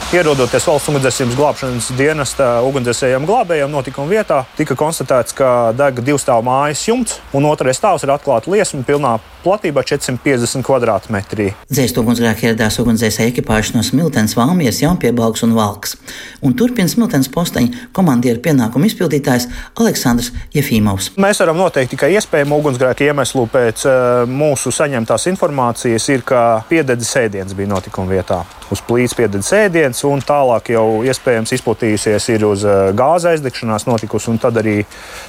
Ierodoties 0.09 0.65
valsts 0.65 0.89
ugunsdzēsības 0.89 1.35
glābšanas 1.37 1.87
dienesta 1.93 2.45
ugunsdzēsējiem 2.65 3.27
glābējiem 3.29 3.69
notikuma 3.69 4.09
vietā, 4.09 4.39
tika 4.57 4.73
konstatēts, 4.73 5.35
ka 5.37 5.69
deg 5.77 6.01
divu 6.01 6.17
stāvu 6.17 6.47
mājas 6.47 6.81
jumts, 6.87 7.19
un 7.37 7.45
otrais 7.45 7.77
stāvs 7.77 8.07
ir 8.07 8.15
atklāta 8.15 8.49
liesma 8.49 8.81
pilnā 8.87 9.19
platībā 9.43 9.83
450 9.85 10.65
km2. 10.65 11.51
Dzēst 11.69 11.99
ugunsgrēkā 12.01 12.49
ieradās 12.49 12.79
ugunsdzēsēja 12.81 13.31
ekipāžas 13.35 13.75
no 13.75 13.83
Smiltenes, 13.85 14.33
Valmijas, 14.35 14.81
Jaunpiebalgs 14.81 15.45
un 15.45 15.53
Valks. 15.55 15.93
Un 16.41 16.57
turpina 16.57 16.89
Smiltenes 16.89 17.29
posteņa 17.31 17.85
komandieru 17.95 18.41
pienākumu 18.43 18.89
izpildītājs 18.89 19.45
Aleksandrs 19.79 20.33
Jefīmovs. 20.57 21.13
Mēs 21.21 21.43
varam 21.43 21.61
noteikt 21.61 21.93
tikai 21.93 22.11
iespējamu 22.17 22.59
ugunsgrēku 22.59 23.05
iemeslu 23.07 23.45
pēc 23.53 23.85
uh, 23.85 24.25
mūsu 24.25 24.73
saņemtās 24.75 25.29
informācijas, 25.31 26.09
ir, 26.17 26.25
ka 26.25 26.63
piededzes 26.71 27.13
ēdiens 27.21 27.55
bija 27.55 27.75
notikuma 27.77 28.11
vietā. 28.11 28.41
Uz 28.73 28.83
plīts 28.85 29.15
piededzes 29.17 29.55
ēdiens, 29.55 29.98
un 30.07 30.21
tālāk 30.23 30.71
jau 30.73 31.01
iespējams 31.07 31.53
izplatījusies 31.57 32.27
ir 32.33 32.45
uz 32.47 32.63
uh, 32.67 32.91
gāzes 32.95 33.33
aizdegšanās 33.33 33.87
notikusi, 33.89 34.29
un 34.31 34.39
tad 34.41 34.59
arī 34.61 34.77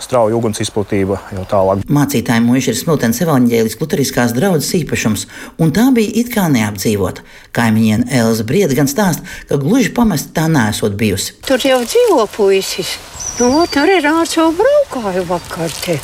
strauja 0.02 0.38
uguns 0.38 0.62
izplatība 0.62 1.20
jau 1.34 1.44
tālāk. 1.50 1.84
Mācītāji 1.90 2.44
mūža 2.46 2.74
ir 2.74 2.80
Smiltenes 2.80 3.22
evaņģēlis 3.26 3.78
luteriskās 3.82 4.34
draudzes 4.36 4.72
īpašums, 4.80 5.26
un 5.60 5.74
tā 5.76 5.88
bija 5.96 6.14
it 6.22 6.32
kā 6.34 6.46
neapdzīvota. 6.52 7.26
Kaimiņiene 7.56 8.10
Elza 8.20 8.46
Brieda 8.46 8.78
gan 8.78 8.90
stāsta, 8.90 9.26
ka 9.50 9.58
gluži 9.60 9.94
pamesta 9.96 10.42
tā 10.42 10.48
nesot 10.52 10.94
bijusi. 11.00 11.38
Tur 11.46 11.62
jau 11.66 11.82
dzīvo 11.84 12.26
puisis. 12.36 12.96
Nu, 13.40 13.64
tur 13.72 13.88
ir 13.88 14.04
ārsts 14.04 14.36
jau 14.36 14.50
braukāju 14.56 15.24
vakar 15.30 15.72
te. 15.82 16.00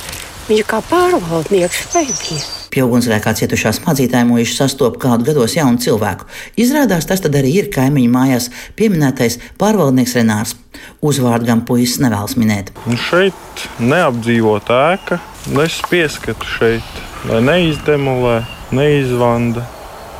Viņš 0.46 0.66
kā 0.70 0.78
pārvaldnieks 0.86 1.78
bija. 1.90 2.42
Pie 2.70 2.84
ugunsgrēkā 2.86 3.32
cietušās 3.34 3.80
mācītāja 3.82 4.28
mūža 4.28 4.52
sastopa 4.60 5.00
kādu 5.02 5.26
gados 5.26 5.56
jaunu 5.56 5.80
cilvēku. 5.82 6.28
Izrādās, 6.62 7.08
tas 7.10 7.24
arī 7.26 7.50
ir 7.64 7.70
kaimiņu 7.74 8.12
mājās 8.14 8.46
pieminētais 8.78 9.40
pārvaldnieks 9.58 10.14
Renārs. 10.20 10.54
Uzvārdu 11.02 11.50
gan 11.50 11.64
puisis 11.66 11.98
nevēlas 12.04 12.36
minēt. 12.38 12.70
Un 12.86 12.94
šeit 12.94 13.66
neapdzīvota 13.82 14.78
ēka, 14.92 15.18
es 15.64 15.80
pieskatu 15.90 16.46
šeit, 16.46 17.02
lai 17.26 17.42
neizdemolē, 17.48 18.44
neizvanda 18.70 19.66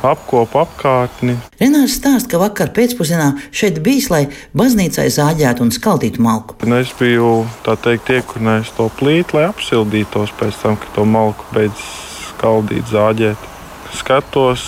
apkopu 0.05 0.61
apkārtni. 0.61 1.37
Renārs 1.61 1.97
stāsta, 1.97 2.29
ka 2.33 2.41
vakar 2.41 2.73
pēcpusdienā 2.75 3.31
šeit 3.55 3.79
bijis, 3.85 4.09
lai 4.13 4.23
baznīcai 4.57 5.07
zāģētu 5.13 5.65
un 5.65 5.73
skaldītu 5.73 6.23
malku. 6.23 6.57
Un 6.67 6.77
es 6.79 6.93
biju 6.99 7.45
teikt, 7.65 8.11
iekurinājusi 8.17 8.75
to 8.77 8.89
plīti, 8.99 9.37
lai 9.37 9.47
apsildītos 9.49 10.35
pēc 10.37 10.61
tam, 10.61 10.77
kad 10.81 10.93
to 10.97 11.07
malku 11.07 11.47
beidz 11.55 11.87
skaldīt, 12.29 12.85
zāģēt. 12.93 13.49
Skatos, 13.97 14.67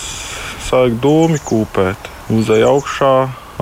sāk 0.66 0.98
dūmi 1.04 1.38
kūpēt, 1.46 2.10
uzēju 2.34 2.74
augšā, 2.74 3.14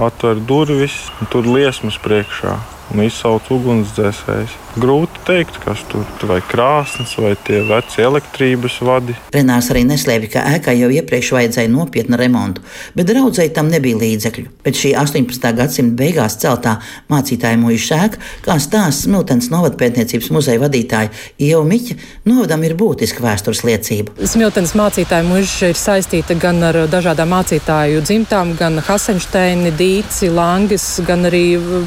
atver 0.08 0.40
durvis, 0.48 1.06
un 1.18 1.32
tur 1.32 1.48
liesmas 1.50 1.98
priekšā 2.00 2.56
un 2.94 3.04
izsauc 3.04 3.50
ugunsdzēsējus. 3.52 4.56
Grūti 4.78 5.18
pateikt, 5.28 5.58
kas 5.64 5.82
tur 5.90 6.04
ir. 6.04 6.26
Vai 6.28 6.38
krāsnes, 6.44 7.14
vai 7.20 7.32
tie 7.46 7.60
veci 7.66 8.02
elektrības 8.04 8.78
vadi. 8.84 9.14
Renārs 9.34 9.70
arī 9.72 9.84
neslēpj, 9.88 10.28
ka 10.32 10.44
ēkai 10.56 10.74
jau 10.78 10.88
iepriekš 10.92 11.30
vajadzēja 11.36 11.70
nopietnu 11.72 12.18
remontu, 12.20 12.62
bet 12.96 13.08
draudzēji 13.08 13.52
tam 13.56 13.70
nebija 13.72 13.98
līdzekļu. 14.00 14.44
Pēc 14.64 14.80
šī 14.82 14.92
18. 14.98 15.48
gadsimta 15.58 15.96
beigās 15.98 16.36
celtā 16.42 16.78
mācītāja 17.12 17.60
mūža 17.60 18.00
ēka, 18.06 18.22
kā 18.44 18.58
stāsta 18.60 19.08
Smiltens 19.08 19.48
novadpētniecības 19.52 20.30
muzeja 20.34 20.60
vadītāja 20.60 21.12
Ieva 21.40 21.62
Miķa, 21.68 21.96
novadam 22.28 22.64
ir 22.66 22.74
būtiska 22.78 23.24
vēstures 23.24 23.64
liecība. 23.64 24.14
Smiltens 24.28 24.74
mācītāja 24.78 25.26
mūža 25.26 25.72
ir 25.72 25.80
saistīta 25.80 26.36
gan 26.40 26.60
ar 26.66 26.80
dažādām 26.90 27.32
mācītāju 27.32 28.02
dzimtām, 28.04 28.52
gan 28.58 28.82
Hasensteini, 28.84 29.72
Dīci, 29.78 30.32
Langis, 30.34 30.86
gan 31.06 31.28
arī 31.30 31.44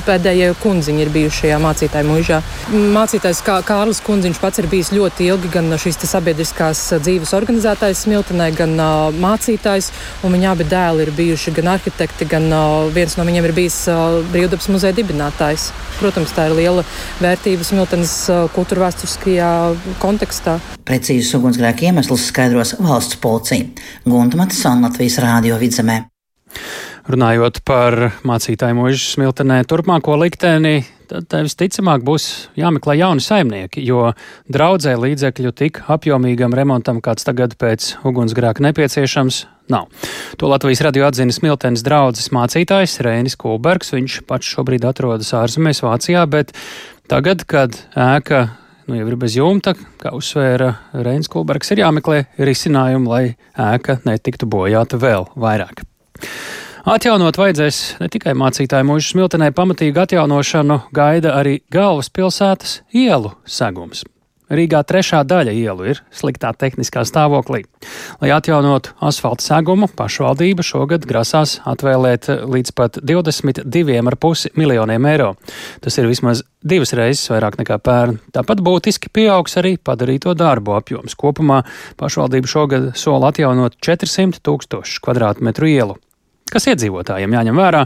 pēdējie 0.07 0.53
kundziņi 0.91 1.05
ir 1.05 1.11
bijuši 1.13 1.39
šajā 1.45 1.57
mācītāju 1.61 2.07
mūžā 2.09 2.37
mācītājs 2.91 3.39
kā 3.45 3.57
Kārlis 3.63 4.01
Kundziņš 4.03 4.39
pats 4.41 4.59
ir 4.59 4.67
bijis 4.67 4.91
ļoti 4.91 5.27
ilgi 5.31 5.51
gan 5.53 5.71
šīs 5.79 5.99
sabiedriskās 6.03 6.81
dzīves 6.99 7.31
organizētājs 7.37 8.03
Smiltenē, 8.05 8.49
gan 8.55 8.75
uh, 8.75 9.07
mācītājs. 9.15 9.91
Viņa 10.23 10.51
abi 10.51 10.67
dēli 10.67 11.05
ir 11.05 11.13
bijuši 11.15 11.53
gan 11.55 11.71
arhitekti, 11.75 12.27
gan 12.27 12.49
uh, 12.51 12.89
viens 12.91 13.15
no 13.17 13.25
viņiem 13.27 13.47
ir 13.47 13.55
bijis 13.55 13.79
uh, 13.91 14.19
brīvdabas 14.33 14.67
muzeja 14.73 14.95
dibinātājs. 14.97 15.69
Protams, 16.01 16.33
tā 16.35 16.49
ir 16.49 16.57
liela 16.59 16.85
vērtība 17.21 17.67
Smiltenes 17.67 18.15
uh, 18.31 18.43
kultūra 18.55 18.89
vēsturiskajā 18.89 19.51
kontekstā. 20.03 20.59
Precīzus 20.87 21.37
ugunsgrēku 21.39 21.87
iemeslus 21.87 22.27
skaidros 22.33 22.75
valsts 22.81 23.19
policija. 23.21 23.69
Gunta 24.03 24.39
Matisona 24.39 24.89
Latvijas 24.89 25.21
Rādio 25.23 25.61
vidzemē. 25.61 26.01
Runājot 27.09 27.63
par 27.65 27.95
mācītāju 28.27 28.77
mūžu 28.77 28.99
smiltenē, 29.15 29.63
turpmāko 29.65 30.13
likteni, 30.21 30.83
tad 31.09 31.25
tev 31.31 31.47
visticamāk 31.47 32.03
būs 32.05 32.27
jāmeklē 32.59 32.99
jauni 32.99 33.23
saimnieki, 33.25 33.81
jo 33.87 34.11
draudzē 34.51 34.93
līdzekļu 35.01 35.53
tik 35.57 35.81
apjomīgam 35.91 36.53
remontam, 36.53 37.01
kāds 37.01 37.25
tagad 37.25 37.57
pēc 37.57 37.95
ugunsgrēka 38.05 38.61
nepieciešams, 38.67 39.41
nav. 39.71 39.89
To 40.37 40.51
Latvijas 40.51 40.83
radio 40.85 41.07
atzina 41.09 41.33
Smiltenes 41.33 41.83
draudzes 41.87 42.29
mācītājs 42.35 42.99
Rēnis 43.01 43.37
Kulbergs. 43.39 43.93
Viņš 43.95 44.21
pats 44.29 44.53
šobrīd 44.53 44.85
atrodas 44.85 45.33
ārzemēs 45.37 45.81
Vācijā, 45.85 46.25
bet 46.29 46.53
tagad, 47.09 47.47
kad 47.49 47.81
ēka 47.97 48.45
nu, 48.85 48.97
jau 48.99 49.07
ir 49.07 49.19
bez 49.19 49.37
jumta, 49.39 49.73
kā 50.01 50.13
uzsvēra 50.17 50.73
Reinis 50.93 51.31
Kulbergs, 51.31 51.71
ir 51.73 51.85
jāmeklē 51.85 52.25
risinājumi, 52.37 53.09
lai 53.09 53.23
ēka 53.71 54.01
netiktu 54.05 54.49
bojāta 54.51 54.99
vēl 55.01 55.31
vairāk. 55.39 55.85
Atjaunot 56.81 57.37
vajadzēs 57.37 57.79
ne 58.01 58.07
tikai 58.09 58.33
mācītāju 58.33 58.87
mūžu 58.89 59.11
smiltenē, 59.11 59.51
pamatīgu 59.53 60.01
atjaunošanu 60.01 60.79
gaida 60.97 61.35
arī 61.37 61.59
galvaspilsētas 61.69 62.79
ielu 62.97 63.35
segums. 63.45 64.01
Rīgā 64.51 64.81
trešā 64.83 65.21
daļa 65.23 65.53
ielu 65.53 65.85
ir 65.93 66.01
sliktā 66.09 66.49
tehniskā 66.57 67.05
stāvoklī. 67.05 67.61
Lai 68.19 68.33
atjaunotu 68.33 68.97
asfalta 68.97 69.45
segumu, 69.45 69.87
pašvaldība 69.93 70.65
šogad 70.65 71.05
grasās 71.07 71.59
atvēlēt 71.69 72.27
līdz 72.49 72.73
pat 72.75 72.97
22,5 72.97 74.57
miljoniem 74.57 75.09
eiro. 75.13 75.31
Tas 75.85 76.01
ir 76.01 76.09
vismaz 76.09 76.41
divas 76.65 76.97
reizes 76.97 77.29
vairāk 77.29 77.61
nekā 77.61 77.77
pērn. 77.77 78.19
Tāpat 78.33 78.65
būtiski 78.65 79.13
pieaugs 79.13 79.59
arī 79.61 79.77
padarīto 79.77 80.33
darbu 80.33 80.79
apjoms. 80.81 81.13
Kopumā 81.13 81.61
pašvaldība 82.01 82.49
šogad 82.49 82.93
sola 82.97 83.29
atjaunot 83.29 83.77
400 83.77 84.41
tūkstošu 84.41 85.05
kvadrātmetru 85.05 85.69
ielu 85.77 86.01
kas 86.51 86.67
iedzīvotājiem 86.71 87.37
jāņem 87.37 87.63
vērā 87.63 87.85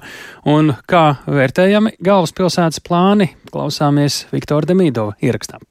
un 0.51 0.73
kā 0.89 1.05
vērtējami 1.29 1.95
galvaspilsētas 2.05 2.83
plāni, 2.85 3.31
klausāmies 3.51 4.25
Viktora 4.33 4.73
Demīdova 4.73 5.17
ierakstā. 5.23 5.61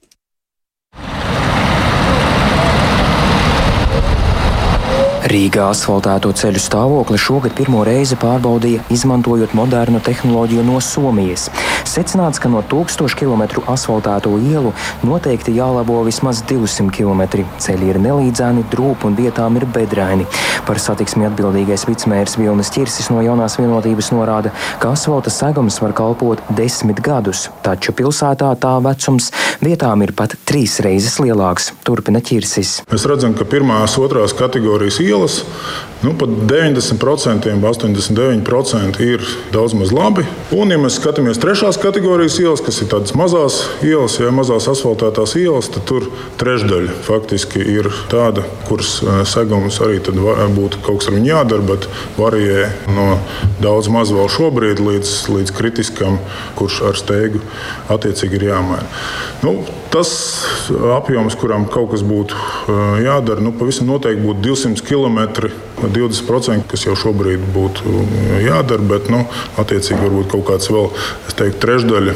Rīgā 5.25 5.71
asfaltēto 5.71 6.29
ceļu 6.37 6.59
stāvokli 6.61 7.17
šogad 7.17 7.55
pirmo 7.57 7.79
reizi 7.81 8.13
pārbaudīja, 8.21 8.83
izmantojot 8.93 9.55
modernu 9.57 9.97
tehnoloģiju 10.05 10.61
no 10.67 10.77
Somijas. 10.85 11.47
Secināts, 11.89 12.37
ka 12.37 12.51
no 12.53 12.59
1000 12.61 13.17
km 13.17 13.63
asfaltēto 13.73 14.35
ielu 14.37 14.69
noteikti 15.01 15.55
jālabo 15.55 16.03
vismaz 16.05 16.43
200 16.45 16.93
km. 16.93 17.41
Ceļi 17.57 17.89
ir 17.89 17.99
nelīdzēni, 18.03 18.67
drūpi 18.69 19.09
un 19.09 19.17
vietām 19.17 19.57
ir 19.57 19.65
bedraini. 19.65 20.27
Par 20.67 20.77
satiksmi 20.83 21.25
atbildīgais 21.31 21.87
vicemērs 21.89 22.37
Vilnis 22.37 22.69
Čirsis 22.75 23.09
no 23.09 23.25
jaunās 23.25 23.57
vienotības 23.57 24.11
norāda, 24.13 24.53
ka 24.77 24.93
asfalta 24.93 25.33
segums 25.33 25.79
var 25.81 25.97
kalpot 25.97 26.45
desmit 26.53 27.01
gadus, 27.01 27.47
taču 27.65 27.97
pilsētā 27.97 28.51
tā 28.61 28.75
vecums 28.85 29.31
vietām 29.65 30.05
ir 30.05 30.13
pat 30.13 30.37
trīs 30.45 30.77
reizes 30.85 31.17
lielāks. 31.17 31.71
Turpina 31.85 32.21
Čirsis. 32.21 32.77
Mēs 32.93 33.09
redzam, 33.09 33.33
ka 33.33 33.49
pirmās, 33.49 33.97
otrās 33.97 34.37
kategorijas 34.37 35.01
ielas 35.01 35.14
ielas. 35.15 35.45
Nu, 36.03 36.13
pat 36.13 36.29
90%, 36.29 37.61
89% 37.61 39.01
ir 39.01 39.23
daudz 39.53 39.73
maz 39.73 39.93
labi. 39.95 40.25
Un, 40.51 40.69
ja 40.69 40.77
mēs 40.79 40.97
skatāmies 40.99 41.39
trešās 41.41 41.79
kategorijas 41.81 42.35
ielas, 42.43 42.61
kas 42.65 42.81
ir 42.83 42.89
tādas 42.91 43.15
mazas 43.15 43.61
ielas, 43.85 44.17
ja 44.19 44.33
mazās 44.35 44.67
asfaltētās 44.69 45.37
ielas, 45.39 45.69
tad 45.71 45.87
tur 45.87 46.09
trešdaļa 46.41 46.97
faktiski 47.07 47.63
ir 47.77 47.87
tāda, 48.11 48.43
kuras 48.67 48.97
e, 49.01 49.15
segums 49.29 49.79
arī 49.85 50.01
būtu 50.03 50.83
kaut 50.83 50.99
kas 50.99 51.09
ar 51.09 51.15
viņu 51.15 51.31
jādara, 51.31 51.67
bet 51.71 51.87
varijē 52.19 52.67
no 52.91 53.07
daudz 53.63 53.89
maz 53.89 54.11
vēl 54.13 54.27
šobrīd 54.35 54.83
līdz, 54.83 55.15
līdz 55.31 55.55
kritiskam, 55.55 56.19
kurš 56.59 56.81
ar 56.91 56.99
steigu 56.99 57.41
attiecīgi 57.89 58.41
ir 58.41 58.49
jāmaina. 58.51 58.85
Nu, 59.45 59.61
tas 59.95 60.11
apjoms, 60.97 61.39
kuram 61.39 61.69
kaut 61.71 61.93
kas 61.95 62.03
būtu 62.03 62.35
e, 62.35 62.79
jādara, 63.07 63.39
nu, 63.39 63.55
pavisam 63.55 63.87
noteikti 63.89 64.27
būtu 64.27 64.43
200 64.43 64.85
km 64.85 65.49
20%, 65.91 66.67
kas 66.71 66.85
jau 66.87 66.95
šobrīd 66.99 67.43
būtu 67.55 68.05
jādara, 68.45 68.83
bet 68.85 69.09
nu, 69.13 69.23
attiecīgi 69.61 70.01
varbūt 70.01 70.31
kaut 70.33 70.45
kāds 70.49 70.71
vēl, 70.71 70.89
teiktu, 71.35 71.59
trešdaļa, 71.65 72.13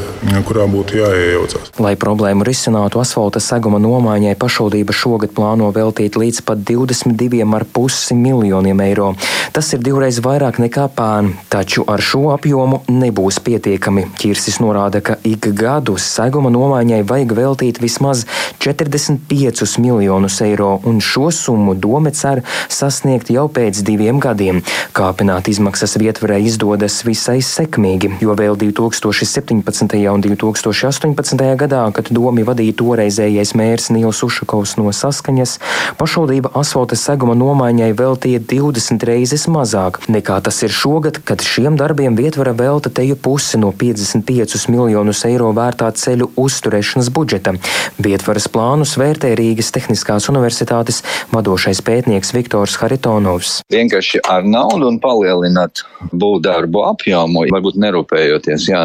kurā 0.48 0.64
būtu 0.70 0.96
jāiejaucas. 1.00 1.72
Lai 1.82 1.92
problēmu 2.00 2.44
risinātu, 2.46 3.00
asfalta 3.02 3.42
seguma 3.42 3.80
nomaiņai 3.82 4.36
pašvaldība 4.40 4.94
šogad 4.96 5.34
plāno 5.36 5.68
veltīt 5.74 6.16
līdz 6.20 6.42
pat 6.48 6.62
22,5 6.68 8.16
miljoniem 8.16 8.80
eiro. 8.86 9.10
Tas 9.52 9.68
ir 9.76 9.82
divreiz 9.84 10.20
vairāk 10.24 10.60
nekā 10.62 10.86
pērn, 10.96 11.34
taču 11.52 11.84
ar 11.90 12.00
šo 12.04 12.30
apjomu 12.34 12.82
nebūs 12.88 13.40
pietiekami. 13.44 14.06
Kirsis 14.20 14.60
norāda, 14.62 15.02
ka 15.04 15.18
ik 15.26 15.50
gadu 15.56 15.96
seguma 16.00 16.52
nomaiņai 16.54 17.02
vajag 17.08 17.36
veltīt 17.36 17.82
vismaz 17.82 18.24
45 18.62 19.78
miljonus 19.82 20.40
eiro, 20.46 20.78
un 20.88 21.00
šo 21.04 21.28
summu 21.34 21.76
dome 21.76 22.14
cer 22.16 22.42
sasniegt 22.72 23.30
jau 23.32 23.48
pēc 23.52 23.59
diviem 23.84 24.16
gadiem. 24.22 24.62
Kāpināt 24.96 25.50
izmaksas 25.52 25.96
vietvarē 26.00 26.38
izdodas 26.40 27.02
visai 27.04 27.40
sekmīgi, 27.44 28.14
jo 28.24 28.32
vēl 28.38 28.56
2017. 28.56 29.96
un 30.08 30.24
2018. 30.24 31.44
gadā, 31.60 31.82
kad 31.92 32.08
domi 32.08 32.44
vadīja 32.46 32.76
toreizējais 32.80 33.52
mērs 33.58 33.90
Nils 33.92 34.22
Ušakovs 34.24 34.76
no 34.80 34.88
saskaņas, 34.96 35.58
pašvaldība 36.00 36.54
asfalta 36.56 36.96
seguma 36.96 37.36
nomaiņai 37.36 37.90
veltīja 37.98 38.40
20 38.54 39.04
reizes 39.10 39.44
mazāk 39.52 40.00
nekā 40.08 40.40
tas 40.46 40.62
ir 40.64 40.72
šogad, 40.72 41.20
kad 41.28 41.44
šiem 41.44 41.76
darbiem 41.80 42.16
vietvara 42.16 42.56
velta 42.56 42.88
teju 42.88 43.18
pusi 43.20 43.60
no 43.60 43.74
55 43.76 44.66
miljonus 44.72 45.26
eiro 45.28 45.52
vērtā 45.56 45.92
ceļu 45.92 46.32
uzturēšanas 46.40 47.12
budžeta. 47.12 47.54
Vietvaras 48.00 48.48
plānus 48.48 48.96
vērtē 49.00 49.34
Rīgas 49.36 49.72
Tehniskās 49.76 50.32
universitātes 50.32 51.04
vadošais 51.34 51.84
pētnieks 51.84 52.32
Viktors. 52.34 52.70
Ivars 52.70 52.78
Haritonovs. 53.50 53.62
Vienkārši 53.70 54.20
ar 54.28 54.44
naudu 54.44 54.88
un 54.88 54.98
palielināt 55.00 55.82
būvdarbu 56.12 56.82
apjomu, 56.90 57.46
varbūt 57.50 57.78
nerūpējoties, 57.80 58.68
jā, 58.70 58.82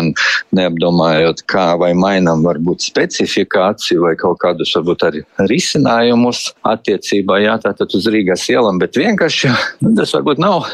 neapdomājot, 0.55 1.45
kā 1.47 1.77
vai 1.77 1.93
mainām 1.93 2.43
varbūt 2.45 2.81
specifikāciju 2.81 4.05
vai 4.05 4.15
kaut 4.15 4.39
kādus 4.39 4.73
varbūt 4.75 5.03
arī 5.03 5.23
risinājumus 5.39 6.53
attiecībā, 6.63 7.41
jā, 7.43 7.57
tātad 7.61 7.93
uz 7.95 8.07
Rīgas 8.07 8.47
ielām, 8.49 8.79
bet 8.79 8.95
vienkārši 8.95 9.51
nu, 9.81 9.95
tas 9.95 10.13
varbūt 10.15 10.41
nav 10.41 10.65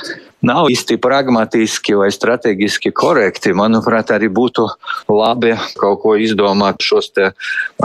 nav 0.46 0.70
īsti 0.74 0.98
pragmatiski 1.02 1.96
vai 1.98 2.10
strateģiski 2.14 2.92
korekti. 2.96 3.54
Manuprāt, 3.58 4.14
arī 4.14 4.30
būtu 4.32 4.68
labi 5.12 5.56
kaut 5.80 6.02
ko 6.04 6.16
izdomāt 6.20 6.82
šos 6.86 7.12
te 7.16 7.32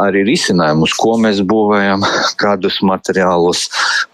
arī 0.00 0.24
risinājumus, 0.28 0.96
ko 0.98 1.16
mēs 1.22 1.42
būvējam, 1.46 2.04
kādus 2.40 2.80
materiālus 2.84 3.68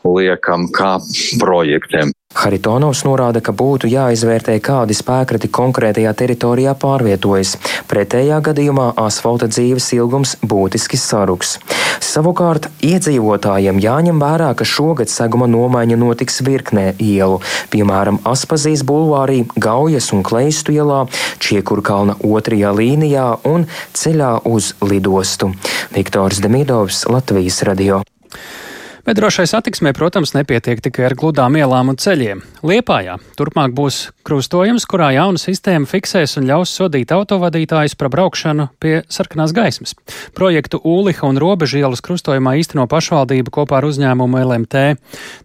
liekam 0.07 0.69
kā 0.75 0.97
projektiem. 1.41 2.13
Haritonovs 2.35 3.03
norāda, 3.07 3.43
ka 3.45 3.53
būtu 3.53 3.91
jāizvērtē, 3.93 4.57
kādi 4.65 4.97
spēkrati 4.97 5.51
konkrētajā 5.53 6.13
teritorijā 6.17 6.75
pārvietojas. 6.81 7.57
Pretējā 7.91 8.41
gadījumā 8.49 8.93
asfalta 9.01 9.49
dzīves 9.53 9.91
ilgums 9.97 10.37
būtiski 10.41 11.01
saruks. 11.01 11.59
Savukārt 12.03 12.71
iedzīvotājiem 12.85 13.81
jāņem 13.83 14.23
vērā, 14.23 14.51
ka 14.59 14.67
šogad 14.69 15.13
seguma 15.13 15.47
nomaiņa 15.51 15.99
notiks 16.01 16.41
virknē 16.47 16.93
ielu, 16.99 17.41
piemēram, 17.75 18.23
Aspazīs 18.29 18.85
bulvārī, 18.87 19.43
Gaujas 19.57 20.11
un 20.17 20.25
Kleistu 20.27 20.75
ielā, 20.75 21.05
Čiekurkalna 21.43 22.17
otrajā 22.25 22.73
līnijā 22.77 23.29
un 23.49 23.69
ceļā 23.99 24.35
uz 24.49 24.73
lidostu. 24.83 25.53
Viktors 25.95 26.41
Demidovs, 26.43 27.05
Latvijas 27.13 27.63
radio. 27.69 28.03
Bet 29.03 29.19
drošai 29.19 29.49
satiksmē, 29.51 29.91
protams, 29.99 30.31
nepietiek 30.37 30.79
tikai 30.79 31.09
ar 31.09 31.15
gludām 31.19 31.57
ielām 31.59 31.89
un 31.91 31.97
ceļiem. 31.99 32.39
Liepājā 32.63 33.17
turpmāk 33.35 33.73
būs 33.75 33.97
krustojums, 34.23 34.87
kurā 34.87 35.09
jauna 35.17 35.43
sistēma 35.43 35.91
fiksēs 35.91 36.37
un 36.39 36.47
ļaus 36.47 36.71
sodīt 36.71 37.11
autovadītājus 37.11 37.97
par 37.99 38.13
braukšanu 38.15 38.69
pie 38.79 39.01
sarkanās 39.11 39.51
gaismas. 39.57 39.97
Projektu 40.39 40.79
Ūliha 40.87 41.27
un 41.27 41.43
Robeža 41.43 41.81
ielas 41.83 42.05
krustojumā 42.07 42.55
īsteno 42.63 42.87
pašvaldība 42.87 43.51
kopā 43.51 43.81
ar 43.81 43.89
uzņēmumu 43.91 44.39
LMT. 44.45 44.87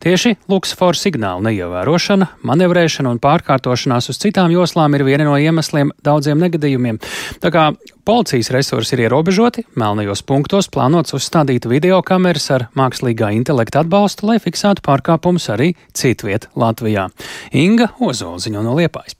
Tieši 0.06 0.36
luksforu 0.54 1.02
signālu 1.02 1.50
neievērošana, 1.50 2.30
manevrēšana 2.46 3.15
un 3.15 3.24
pārkārtošanās 3.26 4.13
uz 4.13 4.22
citām 4.22 4.54
joslām 4.54 4.93
ir 4.93 5.08
viena 5.10 5.26
no 5.26 5.34
iemesliem 5.34 5.96
daudziem 6.06 6.46
negadījumiem. 6.46 7.02
Tā 7.41 7.50
kā 7.50 7.72
Policijas 8.08 8.48
resursi 8.56 8.93
ir 8.96 9.02
ierobežoti, 9.04 9.65
melnajos 9.76 10.22
punktos 10.24 10.70
plānots 10.72 11.12
uzstādīt 11.17 11.65
video 11.67 11.98
kameras 12.08 12.46
ar 12.56 12.63
mākslīgā 12.80 13.34
intelekta 13.36 13.82
atbalstu, 13.84 14.30
lai 14.30 14.38
fiksētu 14.39 14.86
pārkāpumus 14.86 15.50
arī 15.52 15.74
citviet 15.91 16.48
Latvijā. 16.56 17.10
Inga 17.52 17.91
Ozoliņa 18.00 18.63
no 18.63 18.78
Liepājas. 18.80 19.20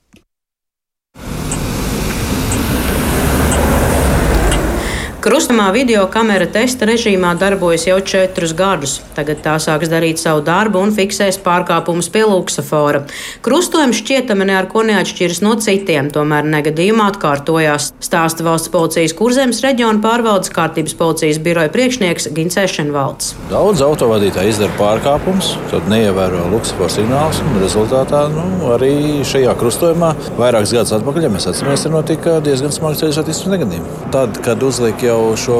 Krustamā 5.28 5.66
video 5.74 6.06
kamera 6.08 6.46
testa 6.48 6.86
režīmā 6.88 7.34
darbojas 7.36 7.82
jau 7.84 7.98
četrus 8.00 8.54
gadus. 8.56 8.94
Tagad 9.12 9.42
tā 9.44 9.58
sāks 9.60 9.90
darīt 9.92 10.16
savu 10.16 10.40
darbu 10.40 10.80
un 10.80 10.94
fiksēs 10.96 11.36
pārkāpumus 11.44 12.06
pie 12.14 12.22
luksafora. 12.24 13.02
Krustojums 13.44 14.00
šķietami 14.00 14.46
ne 14.48 14.56
ar 14.56 14.70
ko 14.72 14.86
neatšķiras 14.88 15.42
no 15.44 15.52
citiem, 15.60 16.08
tomēr 16.14 16.48
negadījumā 16.48 17.10
atkārtojās. 17.12 17.90
Stāsta 18.00 18.46
valsts 18.46 18.72
policijas 18.72 19.12
kurzemes 19.18 19.60
reģiona 19.66 20.00
pārvaldes 20.00 20.48
kārtības 20.54 20.96
policijas 20.96 21.42
biroja 21.44 21.68
priekšnieks 21.76 22.30
Gins 22.32 22.56
Ešenvalds. 22.64 23.34
Daudz 23.52 23.84
autovadītāji 23.84 24.54
izdara 24.54 24.72
pārkāpumus, 24.80 25.52
tad 25.68 25.92
neievēro 25.92 26.46
luksafora 26.54 26.96
signālus 26.96 27.42
un 27.44 27.60
rezultātā 27.66 28.22
nu, 28.32 28.46
arī 28.78 28.94
šajā 29.28 29.52
krustojumā 29.60 30.14
vairākus 30.40 30.72
gadus 30.78 30.96
atpakaļ, 31.02 31.28
ja 31.28 31.34
mēs 31.36 31.50
atceramies, 31.52 31.84
ir 31.84 31.96
notika 31.98 32.40
diezgan 32.48 32.72
smags 32.72 33.04
ceļu 33.04 33.20
satiksmes 33.20 33.56
negadījums. 33.58 34.02
Tad, 34.14 34.40
kad 34.48 34.64
uzlika 34.64 35.10
jau 35.10 35.17
šo 35.38 35.58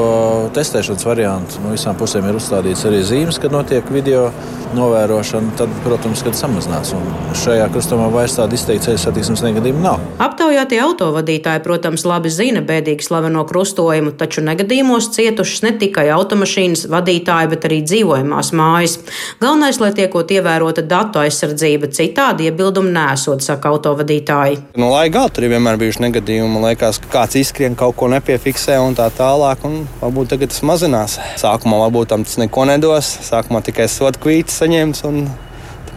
testēšanas 0.55 1.05
variantu, 1.07 1.61
no 1.63 1.73
visām 1.73 1.97
pusēm 1.99 2.27
ir 2.29 2.39
uzstādīts 2.39 2.85
arī 2.89 3.03
zīmes, 3.05 3.39
kad 3.41 3.53
notiek 3.55 3.87
video 3.93 4.29
novērošana, 4.75 5.55
tad, 5.57 5.71
protams, 5.83 6.21
kad 6.25 6.37
samazinās. 6.37 6.91
Un 6.93 7.05
šajā 7.37 7.65
krustojumā 7.73 8.09
vairs 8.13 8.37
tāda 8.37 8.53
izteikta 8.57 8.89
ceļu 8.89 9.01
satiksmes 9.01 9.41
negadījuma 9.45 9.81
nav. 9.81 10.03
Aptaujātie 10.21 10.77
autovadītāji, 10.83 11.63
protams, 11.65 12.05
labi 12.05 12.29
zina 12.33 12.61
bēdīgi 12.65 13.05
slaveno 13.05 13.45
krustojumu, 13.49 14.13
taču 14.19 14.43
negadījumos 14.45 15.09
cietušas 15.15 15.63
ne 15.65 15.73
tikai 15.81 16.05
automašīnas 16.13 16.85
vadītāji, 16.91 17.49
bet 17.53 17.65
arī 17.69 17.79
dzīvojamās 17.87 18.51
mājas. 18.57 18.99
Galvenais, 19.41 19.81
lai 19.81 19.91
tiekot 19.97 20.35
ievērota 20.37 20.85
datu 20.85 21.23
aizsardzība, 21.23 21.89
citādi 21.95 22.49
iebildumi 22.49 22.93
nesot, 22.93 23.41
saka 23.45 23.73
autovadītāji. 23.73 24.61
Nu, 24.77 24.91
lai 24.93 25.07
gala 25.13 25.33
tur 25.33 25.47
ir 25.47 25.55
vienmēr 25.55 25.81
bijuši 25.81 26.05
negadījumi, 26.05 26.61
liekas, 26.67 27.01
ka 27.01 27.13
kāds 27.17 27.39
izskrien 27.41 27.77
kaut 27.79 27.97
ko 27.97 28.11
nepiefiksē 28.13 28.77
un 28.83 28.97
tā 28.97 29.09
tālāk, 29.17 29.48
un 29.65 29.81
varbūt 30.01 30.33
tagad 30.33 30.53
tas 30.53 30.61
mazinās. 30.67 31.17
Sākumā 31.41 31.81
varbūt 31.85 32.13
tam 32.13 32.25
tas 32.27 32.37
neko 32.41 32.67
nedos, 32.69 33.09
sākumā 33.25 33.63
tikai 33.65 33.89
sodu 33.91 34.21
kvītis 34.21 34.61
saņemts, 34.61 35.03
un 35.09 35.25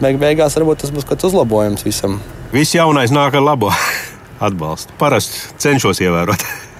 beig 0.01 0.19
beigās 0.21 0.57
varbūt 0.59 0.83
tas 0.83 0.93
būs 0.95 1.07
kāds 1.09 1.29
uzlabojums 1.29 1.85
visam. 1.85 2.19
Viss 2.53 2.75
jaunais 2.75 3.13
nāk 3.13 3.37
ar 3.37 3.45
labo 3.45 3.71
atbalstu. 4.47 4.93
Parasti 5.01 5.53
cenšos 5.61 6.01
ievērot. 6.03 6.45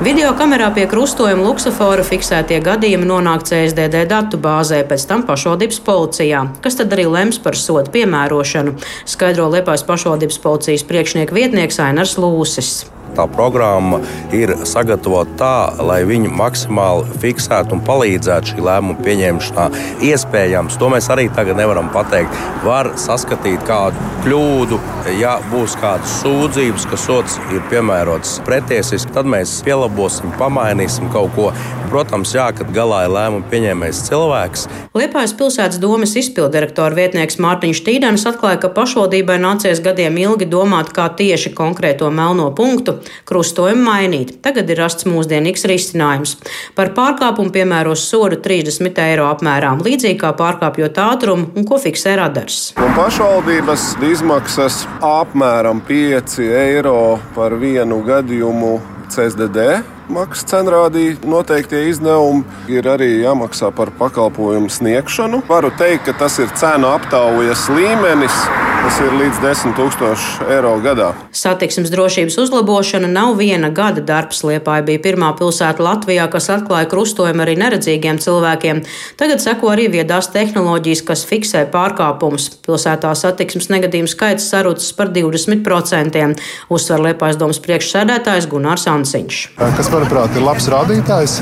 Video 0.00 0.30
kamerā 0.32 0.70
pie 0.72 0.86
krustojuma 0.88 1.42
luksafora 1.44 2.00
fiksētie 2.08 2.56
gadījumi 2.64 3.04
nonāk 3.04 3.42
CSDD 3.44 4.06
datu 4.08 4.38
bāzē, 4.40 4.78
pēc 4.88 5.02
tam 5.10 5.26
pašvaldības 5.28 5.82
policijā, 5.84 6.46
kas 6.64 6.78
tad 6.78 6.94
arī 6.96 7.04
lems 7.04 7.36
par 7.44 7.58
sodu 7.60 7.92
piemērošanu, 7.92 8.78
skaidro 9.04 9.50
Liepājas 9.52 9.84
pašvaldības 9.84 10.40
policijas 10.40 10.86
priekšnieka 10.88 11.36
vietnieks 11.36 11.82
Ainars 11.84 12.16
Lūsis. 12.16 12.72
Tā 13.16 13.26
programma 13.30 14.00
ir 14.36 14.52
sagatavota 14.68 15.36
tā, 15.40 15.84
lai 15.84 16.00
viņi 16.08 16.30
maksimāli 16.32 17.18
fiksētu 17.22 17.76
un 17.76 17.82
palīdzētu 17.86 18.52
šī 18.52 18.64
lēmuma 18.66 19.02
pieņemšanā. 19.04 19.66
Iespējams, 20.10 20.78
to 20.80 20.90
mēs 20.92 21.10
arī 21.12 21.26
tagad 21.34 21.58
nevaram 21.60 21.90
pateikt. 21.94 22.36
Var 22.64 22.92
saskatīt 23.00 23.64
kādu 23.68 24.10
kļūdu, 24.24 24.78
ja 25.18 25.38
būs 25.50 25.76
kādas 25.80 26.20
sūdzības, 26.20 26.86
ka 26.90 27.00
sots 27.00 27.38
ir 27.54 27.64
piemērots 27.72 28.38
pretiesiski, 28.46 29.12
tad 29.16 29.28
mēs 29.30 29.58
pielabosim, 29.66 30.32
pamainīsim 30.40 31.10
kaut 31.14 31.34
ko. 31.36 31.50
Protams, 31.90 32.30
jā, 32.36 32.46
kad 32.54 32.70
galā 32.70 33.02
ir 33.06 33.14
lēmuma 33.16 33.48
pieņēmējs 33.50 34.04
cilvēks. 34.06 34.66
Liepājas 34.94 35.34
pilsētas 35.34 35.80
domas 35.82 36.14
izpildirektora 36.20 36.94
vietnieks 36.94 37.40
Mārtiņš 37.42 37.80
Tīdens 37.86 38.26
atklāja, 38.30 38.60
ka 38.62 38.70
pašvaldībai 38.76 39.40
nācies 39.42 39.82
gadiem 39.82 40.20
ilgi 40.22 40.46
domāt, 40.50 40.92
kā 40.94 41.08
tieši 41.18 41.50
konkrēto 41.58 42.12
melno 42.14 42.52
punktu 42.54 42.99
krustojumu 43.28 43.84
mainīt. 43.86 44.36
Tagad 44.44 44.70
ir 44.70 44.80
rasts 44.82 45.06
mūsdienīgs 45.08 45.66
risinājums. 45.70 46.36
Par 46.78 46.92
pārkāpumu 46.96 47.52
piemēros 47.54 48.06
sodu 48.10 48.40
30 48.42 49.02
eiro 49.04 49.28
apmērā, 49.30 49.74
līdzīgi 49.84 50.18
kā 50.20 50.32
pārkāpjot 50.38 51.00
ātrumu 51.04 51.50
un 51.54 51.68
ko 51.68 51.80
fiksē 51.82 52.16
radars. 52.20 52.60
Un 52.80 52.92
pašvaldības 52.98 53.94
izmaksas 54.10 54.82
apmēram 55.04 55.82
5 55.88 56.40
eiro 56.48 57.18
par 57.36 57.56
vienu 57.60 58.02
gadījumu 58.06 58.76
CSDD 59.10 59.99
maksas 60.10 60.48
cenrādī 60.50 61.12
noteiktie 61.26 61.86
izdevumi 61.90 62.44
ir 62.72 62.88
arī 62.90 63.10
jāmaksā 63.22 63.70
par 63.76 63.92
pakalpojumu 63.98 64.70
sniegšanu. 64.72 65.44
Varu 65.48 65.70
teikt, 65.78 66.08
ka 66.08 66.16
tas 66.24 66.38
ir 66.42 66.50
cenu 66.58 66.90
aptaujas 66.90 67.68
līmenis. 67.72 68.42
Tas 68.80 68.96
ir 69.04 69.12
līdz 69.12 69.38
10 69.42 69.74
000 69.76 70.46
eiro 70.54 70.70
gadā. 70.80 71.10
Satiksmes 71.36 71.90
drošības 71.92 72.38
uzlabošana 72.40 73.10
nav 73.12 73.34
viena 73.36 73.68
gada 73.68 74.00
darbs. 74.00 74.40
Liepāja 74.46 74.86
bija 74.86 75.02
pirmā 75.04 75.28
pilsēta 75.36 75.84
Latvijā, 75.84 76.24
kas 76.32 76.48
atklāja 76.54 76.88
krustojumu 76.88 77.44
arī 77.44 77.58
neredzīgiem 77.60 78.16
cilvēkiem. 78.24 78.80
Tagad 79.20 79.44
seko 79.44 79.74
arī 79.74 79.90
viedās 79.92 80.30
tehnoloģijas, 80.32 81.04
kas 81.10 81.26
fiksē 81.28 81.66
pārkāpumus. 81.74 82.48
Pilsētā 82.64 83.12
satiksmes 83.20 83.68
negadījumu 83.68 84.08
skaits 84.08 84.48
sarucis 84.48 84.96
par 84.96 85.12
20%, 85.12 86.40
uzsver 86.72 87.04
Liepājas 87.10 87.38
domas 87.42 87.60
priekšsēdētājs 87.60 88.48
Gunārs 88.48 88.88
Ansiņš. 88.88 89.42
Kas, 89.60 89.92
manuprāt, 90.00 90.32
ir 90.32 90.44
labs 90.46 90.64
rādītājs, 90.72 91.32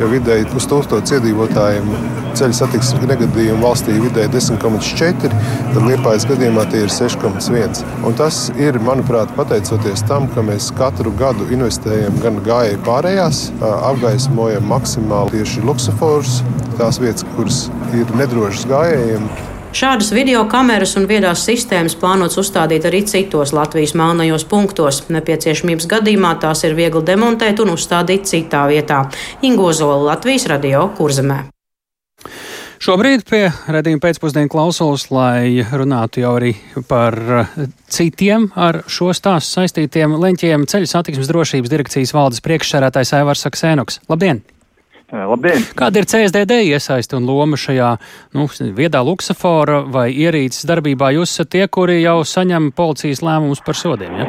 jo 0.00 0.06
vidēji 0.08 0.46
uz 0.56 0.64
tūkstošu 0.70 1.18
iedzīvotājiem 1.18 1.90
ceļu 2.38 2.56
satiksmes 2.56 3.04
negadījumu 3.10 3.66
valstī 3.66 3.96
vidēji 4.00 4.30
10,4, 4.32 5.28
tad 5.74 5.76
Liepājas 5.84 6.24
gadījumā 6.30 6.64
tie 6.72 6.86
ir 6.86 6.94
6,1. 6.94 7.82
Un 8.08 8.16
tas 8.16 8.38
ir, 8.56 8.78
manuprāt, 8.86 9.34
pateicoties 9.36 10.06
tam, 10.08 10.30
ka 10.32 10.44
mēs 10.46 10.70
katru 10.78 11.12
gadu 11.20 11.50
investējam 11.52 12.16
gan 12.24 12.40
gājēju 12.48 12.80
pārējās, 12.88 13.42
apgaismojam 13.90 14.64
maksimāli 14.72 15.36
tieši 15.36 15.66
luksusforus, 15.68 16.40
tās 16.80 17.02
vietas, 17.02 17.28
kuras 17.36 17.62
ir 17.98 18.16
nedrošas 18.16 18.64
gājējiem. 18.72 19.28
Šādas 19.68 20.08
video 20.16 20.46
kameras 20.48 20.94
un 20.96 21.04
viedās 21.04 21.42
sistēmas 21.44 21.92
plānots 22.00 22.38
uzstādīt 22.40 22.86
arī 22.88 23.02
citos 23.04 23.52
Latvijas 23.52 23.92
melnajos 23.98 24.46
punktos. 24.48 25.02
Nepieciešamības 25.12 25.86
gadījumā 25.90 26.30
tās 26.40 26.64
ir 26.64 26.72
viegli 26.78 27.04
demontēt 27.04 27.60
un 27.60 27.74
uzstādīt 27.74 28.24
citā 28.30 28.64
vietā. 28.70 29.02
Ingozola 29.44 30.14
Latvijas 30.14 30.48
radio 30.48 30.86
kurzemē. 30.96 31.42
Šobrīd 32.80 33.26
pie 33.28 33.44
redzījuma 33.68 34.00
pēcpusdienu 34.06 34.48
klausos, 34.48 35.10
lai 35.12 35.60
runātu 35.68 36.24
jau 36.24 36.36
arī 36.38 36.54
par 36.88 37.18
citiem 37.92 38.48
ar 38.56 38.84
šo 38.88 39.12
stāstu 39.12 39.58
saistītiem 39.60 40.16
leņķiem 40.16 40.64
ceļu 40.70 40.88
satiksmes 40.88 41.28
drošības 41.28 41.74
direkcijas 41.74 42.14
valdes 42.16 42.40
priekšsērētājs 42.46 43.18
Aivars 43.20 43.44
Saksēnoks. 43.44 44.00
Labdien! 44.08 44.46
Labdien! 45.08 45.62
Kāda 45.72 46.02
ir 46.02 46.06
CSDD 46.08 46.58
iesaiste 46.68 47.16
un 47.16 47.24
loma 47.24 47.56
šajā 47.56 47.94
nu, 48.36 48.44
viedā 48.76 49.00
luksafora 49.00 49.80
vai 49.88 50.10
ierīces 50.12 50.66
darbībā? 50.68 51.14
Jūs 51.16 51.32
esat 51.32 51.48
tie, 51.54 51.62
kuri 51.64 52.02
jau 52.02 52.18
saņem 52.28 52.68
policijas 52.76 53.22
lēmumus 53.24 53.62
par 53.64 53.78
sodiem, 53.78 54.18
ja? 54.20 54.26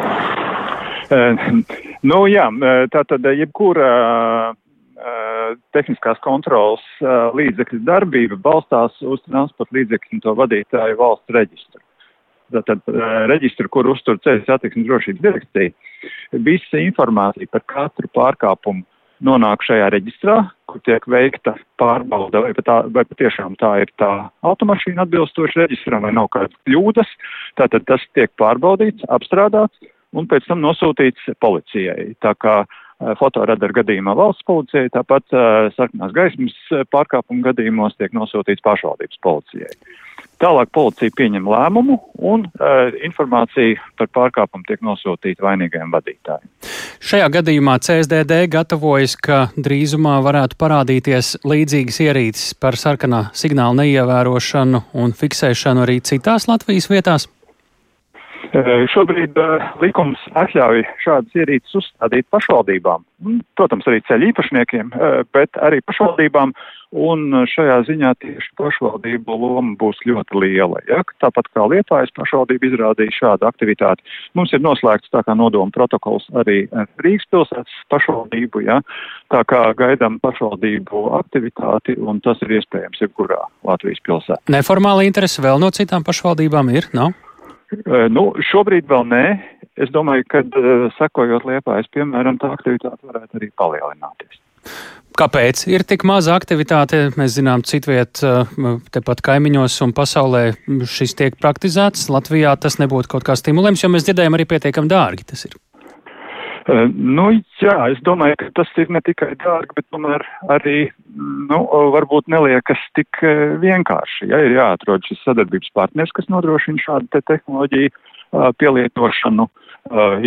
Uh, 1.12 1.42
nu 2.08 2.22
jā, 2.32 2.46
tā 2.94 3.02
tad 3.10 3.28
jebkura 3.28 3.90
uh, 4.54 5.58
tehniskās 5.76 6.22
kontrolas 6.24 6.86
uh, 7.04 7.36
līdzekļu 7.36 7.82
darbība 7.84 8.40
balstās 8.40 8.96
uz 9.04 9.20
transporta 9.28 9.76
līdzekļu 9.76 10.16
un 10.16 10.24
to 10.24 10.36
vadītāju 10.40 11.00
valsts 11.02 11.36
reģistru. 11.36 11.84
Tātad 12.56 12.88
reģistru, 13.30 13.70
kur 13.70 13.86
uztur 13.92 14.18
ceļu 14.26 14.42
satiksmes 14.48 14.88
drošības 14.88 15.22
direkcija, 15.22 15.74
visa 16.48 16.80
informācija 16.82 17.52
par 17.52 17.62
katru 17.70 18.10
pārkāpumu 18.16 18.88
nonāk 19.26 19.64
šajā 19.68 19.90
reģistrā, 19.94 20.38
kur 20.70 20.82
tiek 20.88 21.06
veikta 21.10 21.56
pārbauda, 21.82 22.44
vai, 22.46 22.54
tā, 22.66 22.80
vai 22.94 23.06
patiešām 23.10 23.58
tā 23.60 23.72
ir 23.84 23.92
tā 24.00 24.12
automašīna 24.48 25.06
atbilstoša 25.06 25.64
reģistram, 25.64 26.06
vai 26.08 26.14
nav 26.16 26.30
kādas 26.36 26.56
kļūdas. 26.68 27.16
Tātad 27.60 27.88
tas 27.90 28.06
tiek 28.18 28.32
pārbaudīts, 28.40 29.08
apstrādāts 29.12 29.92
un 30.16 30.30
pēc 30.30 30.48
tam 30.50 30.64
nosūtīts 30.64 31.34
policijai. 31.44 32.14
Tā 32.24 32.36
kā 32.40 32.62
fotoradaru 33.20 33.80
gadījumā 33.80 34.16
valsts 34.18 34.46
policijai, 34.48 34.92
tāpat 34.92 35.26
uh, 35.32 35.70
sarkanās 35.78 36.14
gaismas 36.16 36.56
pārkāpumu 36.92 37.46
gadījumos 37.46 37.96
tiek 38.00 38.16
nosūtīts 38.16 38.66
pašvaldības 38.66 39.22
policijai. 39.24 39.72
Tālāk 40.40 40.70
policija 40.72 41.12
pieņem 41.16 41.48
lēmumu 41.52 41.98
un 42.32 42.46
uh, 42.48 42.92
informācija 43.04 43.80
par 44.00 44.08
pārkāpumu 44.16 44.68
tiek 44.68 44.84
nosūtīta 44.84 45.44
vainīgajam 45.44 45.92
vadītājam. 45.96 46.46
Šajā 47.04 47.28
gadījumā 47.34 47.78
CSDD 47.84 48.46
gatavojas, 48.52 49.16
ka 49.20 49.42
drīzumā 49.56 50.18
varētu 50.24 50.60
parādīties 50.60 51.38
līdzīgas 51.48 52.00
ierīces 52.08 52.54
par 52.60 52.80
sarkanā 52.80 53.26
signāla 53.36 53.82
neievērošanu 53.82 54.86
un 55.00 55.16
fiksēšanu 55.16 55.88
arī 55.88 56.00
citās 56.08 56.48
Latvijas 56.52 56.88
vietās. 56.92 57.28
Šobrīd 58.94 59.38
likums 59.84 60.22
atļauj 60.40 60.84
šādas 61.04 61.38
ierīces 61.38 61.76
uzstādīt 61.82 62.26
pašvaldībām, 62.34 63.06
protams, 63.60 63.88
arī 63.90 64.02
ceļu 64.08 64.32
īpašniekiem, 64.32 64.92
bet 65.36 65.60
arī 65.62 65.82
pašvaldībām, 65.86 66.54
un 66.90 67.44
šajā 67.46 67.76
ziņā 67.86 68.14
tieši 68.24 68.50
pašvaldību 68.58 69.36
loma 69.38 69.76
būs 69.78 70.00
ļoti 70.10 70.42
liela. 70.42 70.82
Ja? 70.90 71.04
Tāpat 71.22 71.52
kā 71.54 71.68
Liepājas 71.70 72.14
pašvaldība 72.18 72.72
izrādīja 72.72 73.16
šādu 73.20 73.46
aktivitāti, 73.50 74.02
mums 74.34 74.54
ir 74.56 74.64
noslēgts 74.66 75.14
tā 75.14 75.22
kā 75.28 75.38
nodoma 75.38 75.70
protokols 75.76 76.26
arī 76.42 76.64
Rīgas 77.04 77.30
pilsētas 77.30 77.78
pašvaldību, 77.94 78.66
ja? 78.66 78.82
tā 79.30 79.44
kā 79.46 79.68
gaidām 79.78 80.18
pašvaldību 80.24 81.06
aktivitāti, 81.22 82.00
un 82.02 82.22
tas 82.26 82.42
ir 82.46 82.58
iespējams 82.58 83.06
jebkurā 83.06 83.44
Latvijas 83.68 84.02
pilsētā. 84.08 84.42
Neformāla 84.50 85.06
interese 85.06 85.46
vēl 85.46 85.62
no 85.62 85.70
citām 85.76 86.06
pašvaldībām 86.08 86.74
ir, 86.74 86.90
nav? 86.98 87.14
No? 87.14 87.29
Nu, 88.10 88.32
šobrīd 88.52 88.90
vēl 88.90 89.08
nē. 89.10 89.24
Es 89.80 89.92
domāju, 89.96 90.26
ka 90.28 90.42
sekojot 90.98 91.46
liepājas, 91.48 91.88
piemēram, 91.94 92.40
tā 92.42 92.50
aktivitāte 92.56 93.00
varētu 93.08 93.40
arī 93.40 93.52
palielināties. 93.60 94.42
Kāpēc 95.20 95.66
ir 95.68 95.84
tik 95.88 96.06
maza 96.08 96.36
aktivitāte? 96.36 97.10
Mēs 97.20 97.38
zinām, 97.38 97.64
citviet 97.68 98.22
tepat 98.96 99.24
kaimiņos 99.26 99.80
un 99.86 99.96
pasaulē 99.96 100.44
šis 100.88 101.16
tiek 101.20 101.40
praktizēts. 101.40 102.08
Latvijā 102.12 102.56
tas 102.60 102.80
nebūtu 102.80 103.12
kaut 103.16 103.28
kā 103.28 103.36
stimulējums, 103.40 103.84
jo 103.84 103.92
mēs 103.92 104.08
dzirdējam 104.08 104.38
arī 104.38 104.48
pietiekami 104.50 104.92
dārgi 104.92 105.28
tas 105.32 105.48
ir. 105.50 105.58
Nu, 106.68 107.30
jā, 107.62 107.76
es 107.94 108.02
domāju, 108.06 108.36
ka 108.42 108.50
tas 108.60 108.72
ir 108.82 108.92
ne 108.92 109.02
tikai 109.06 109.32
dārgi, 109.42 109.76
bet 109.78 109.88
tomēr 109.94 110.26
arī, 110.52 110.90
nu, 111.16 111.60
varbūt 111.96 112.28
neliekas 112.32 112.82
tik 112.98 113.22
vienkārši. 113.64 114.30
Ja 114.32 114.42
ir 114.44 114.58
jāatrod 114.58 115.08
šis 115.08 115.22
sadarbības 115.24 115.72
partners, 115.78 116.14
kas 116.16 116.30
nodrošina 116.30 116.82
šādu 116.84 117.10
te 117.14 117.24
tehnoloģiju 117.32 117.94
uh, 117.94 118.52
pielietošanu, 118.60 119.48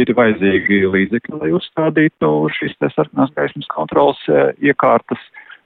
ir 0.01 0.11
vajadzīgi 0.16 0.80
līdzekļi, 0.91 1.39
lai 1.39 1.53
uzstādītu 1.55 2.30
šīs 2.57 2.74
te 2.80 2.91
sarkanās 2.95 3.30
gaismas 3.37 3.68
kontrolas 3.70 4.20
iekārtas. 4.59 5.20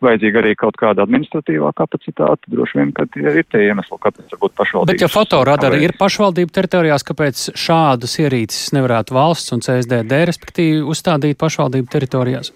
Vajadzīga 0.05 0.43
arī 0.43 0.53
kaut 0.61 0.77
kāda 0.77 1.07
administratīvā 1.07 1.71
kapacitāte. 1.77 2.51
Droši 2.53 2.79
vien, 2.79 2.91
ka 2.97 3.07
ir 3.17 3.47
tie 3.49 3.63
iemesli, 3.71 3.97
kāpēc 4.03 4.35
varbūt 4.35 4.53
pašvaldības. 4.59 4.93
Bet, 4.93 5.05
ja 5.07 5.09
fotoradari 5.09 5.81
ir 5.87 5.97
pašvaldību 5.97 6.53
teritorijās, 6.53 7.07
kāpēc 7.09 7.47
šādas 7.57 8.19
ierīces 8.21 8.75
nevarētu 8.77 9.17
valsts 9.17 9.57
un 9.57 9.65
CSDD 9.65 10.21
respektīvi 10.29 10.85
uzstādīt 10.85 11.41
pašvaldību 11.41 11.89
teritorijās? 11.97 12.53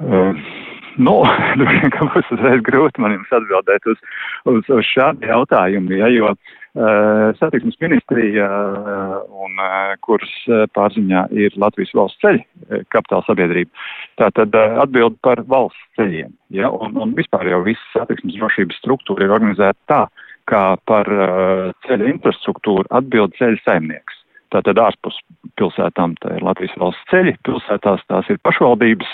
Uh, 0.00 0.38
nu, 1.00 1.16
droši 1.58 1.80
vien, 1.80 1.92
ka 1.94 2.08
būs 2.12 2.32
uzreiz 2.36 2.64
grūti 2.66 3.02
man 3.02 3.16
jums 3.16 3.36
atbildēt 3.40 3.86
uz, 3.92 4.00
uz, 4.52 4.64
uz 4.68 4.88
šādu 4.92 5.28
jautājumu, 5.28 5.96
ja, 5.98 6.10
jo 6.12 6.32
uh, 6.32 6.60
satiksmes 7.40 7.78
ministrija, 7.82 8.46
eh, 8.46 9.14
un, 9.44 9.56
eh, 9.58 9.96
kuras 10.06 10.34
pārziņā 10.76 11.24
ir 11.34 11.56
Latvijas 11.58 11.90
valsts 11.98 12.22
ceļi, 12.22 12.44
kapitāla 12.94 13.26
sabiedrība. 13.26 13.70
Tātad 14.20 14.54
atbild 14.54 15.18
par 15.24 15.42
valsts 15.50 15.82
ceļiem. 15.98 16.30
Ja? 16.54 16.70
Un, 16.70 16.94
un 17.00 17.14
vispār 17.18 17.50
jau 17.50 17.62
viss 17.66 17.90
satiksmes 17.96 18.38
drošības 18.38 18.78
struktūra 18.84 19.26
ir 19.26 19.34
organizēta 19.34 19.78
tā, 19.90 20.00
kā 20.50 20.64
par 20.86 21.10
ceļa 21.86 22.08
infrastruktūru 22.14 22.86
atbild 22.94 23.34
ceļa 23.38 23.58
saimnieks. 23.66 24.19
Tātad 24.50 24.80
ārpus 24.82 25.16
pilsētām 25.60 26.16
tā 26.22 26.36
ir 26.36 26.44
Latvijas 26.46 26.76
valsts 26.80 27.10
ceļi, 27.12 27.36
pilsētās 27.46 28.02
tās 28.10 28.30
ir 28.32 28.40
pašvaldības, 28.46 29.10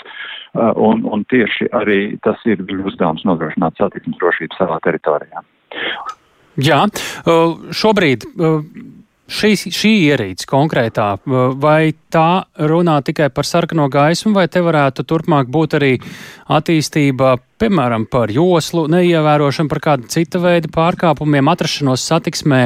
un, 0.89 1.03
un 1.05 1.25
tieši 1.31 1.69
arī 1.77 2.01
tas 2.25 2.41
ir 2.49 2.63
viņu 2.65 2.87
uzdevums 2.91 3.25
nodrošināt 3.27 3.77
satiksmes 3.77 4.17
drošību 4.21 4.57
savā 4.57 4.79
teritorijā. 4.85 5.43
Jā, 6.57 6.79
šobrīd 7.77 8.25
šī, 9.27 9.51
šī 9.75 9.91
ierīce 10.11 10.47
konkrētā, 10.49 11.09
vai 11.59 11.93
tā 12.13 12.47
runā 12.71 12.97
tikai 13.05 13.29
par 13.33 13.47
sarkano 13.47 13.87
gaismu, 13.91 14.33
vai 14.37 14.47
te 14.51 14.63
varētu 14.63 15.05
turpmāk 15.07 15.51
būt 15.53 15.77
arī 15.79 15.93
attīstība, 16.47 17.35
piemēram, 17.61 18.07
par 18.11 18.33
joslu 18.33 18.87
neievērošanu, 18.91 19.71
par 19.71 19.83
kādu 19.83 20.11
citu 20.13 20.41
veidu 20.43 20.71
pārkāpumiem, 20.73 21.53
atrašanos 21.53 22.07
satiksmē 22.07 22.63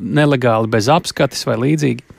nelegāli 0.00 0.72
bez 0.72 0.90
apskates 0.92 1.46
vai 1.48 1.60
līdzīgi? 1.68 2.16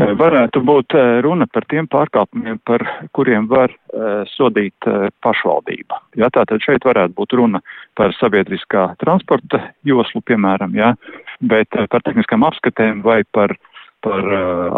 Eh, 0.00 0.12
varētu 0.16 0.62
būt 0.64 0.94
eh, 0.96 1.20
runa 1.24 1.46
par 1.52 1.66
tiem 1.68 1.86
pārkāpumiem, 1.90 2.58
par 2.64 2.84
kuriem 3.12 3.46
var 3.50 3.72
uh, 3.72 4.22
sodīt 4.32 4.86
uh, 4.88 5.10
pašvaldība. 5.24 5.98
Ja, 6.16 6.30
tātad 6.32 6.62
šeit 6.64 6.86
varētu 6.86 7.14
būt 7.18 7.34
runa 7.36 7.60
par 7.98 8.14
sabiedriskā 8.16 8.86
transporta 9.02 9.60
joslu, 9.84 10.22
piemēram, 10.24 10.72
ja, 10.78 10.94
bet 11.50 11.78
uh, 11.78 11.88
par 11.90 12.04
tehniskām 12.06 12.46
apskatēm 12.46 13.02
vai 13.06 13.22
par, 13.36 13.54
par 14.02 14.26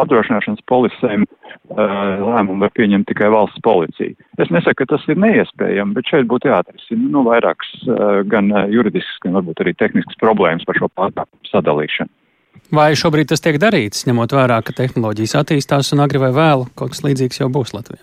apdrošināšanas 0.02 0.64
polisēm 0.68 1.24
lēmumu 1.74 2.60
var 2.60 2.72
pieņemt 2.76 3.08
tikai 3.08 3.30
valsts 3.32 3.62
policija. 3.64 4.12
Es 4.36 4.50
nesaku, 4.52 4.82
ka 4.82 4.90
tas 4.92 5.06
ir 5.08 5.16
neiespējami, 5.22 5.96
bet 5.96 6.10
šeit 6.12 6.28
būtu 6.28 6.50
jāatrisina 6.50 7.08
nu, 7.14 7.22
vairākas 7.24 7.70
gan 8.28 8.52
juridiskas, 8.68 9.22
gan 9.24 9.38
varbūt 9.38 9.64
arī 9.64 9.72
tehniskas 9.80 10.20
problēmas 10.20 10.68
par 10.68 10.76
šo 10.76 10.90
pārkāpumu 10.92 11.48
sadalīšanu. 11.48 12.12
Vai 12.74 12.90
šobrīd 12.96 13.28
tas 13.30 13.42
tiek 13.44 13.58
darīts, 13.60 14.06
ņemot 14.08 14.32
vērā, 14.34 14.60
ka 14.64 14.74
tehnoloģijas 14.76 15.36
attīstās 15.42 15.92
un 15.94 16.04
agri 16.04 16.20
vai 16.22 16.32
vēlu 16.34 16.68
kaut 16.78 16.94
kas 16.94 17.04
līdzīgs 17.04 17.42
jau 17.42 17.50
būs 17.52 17.74
Latvijā? 17.76 18.00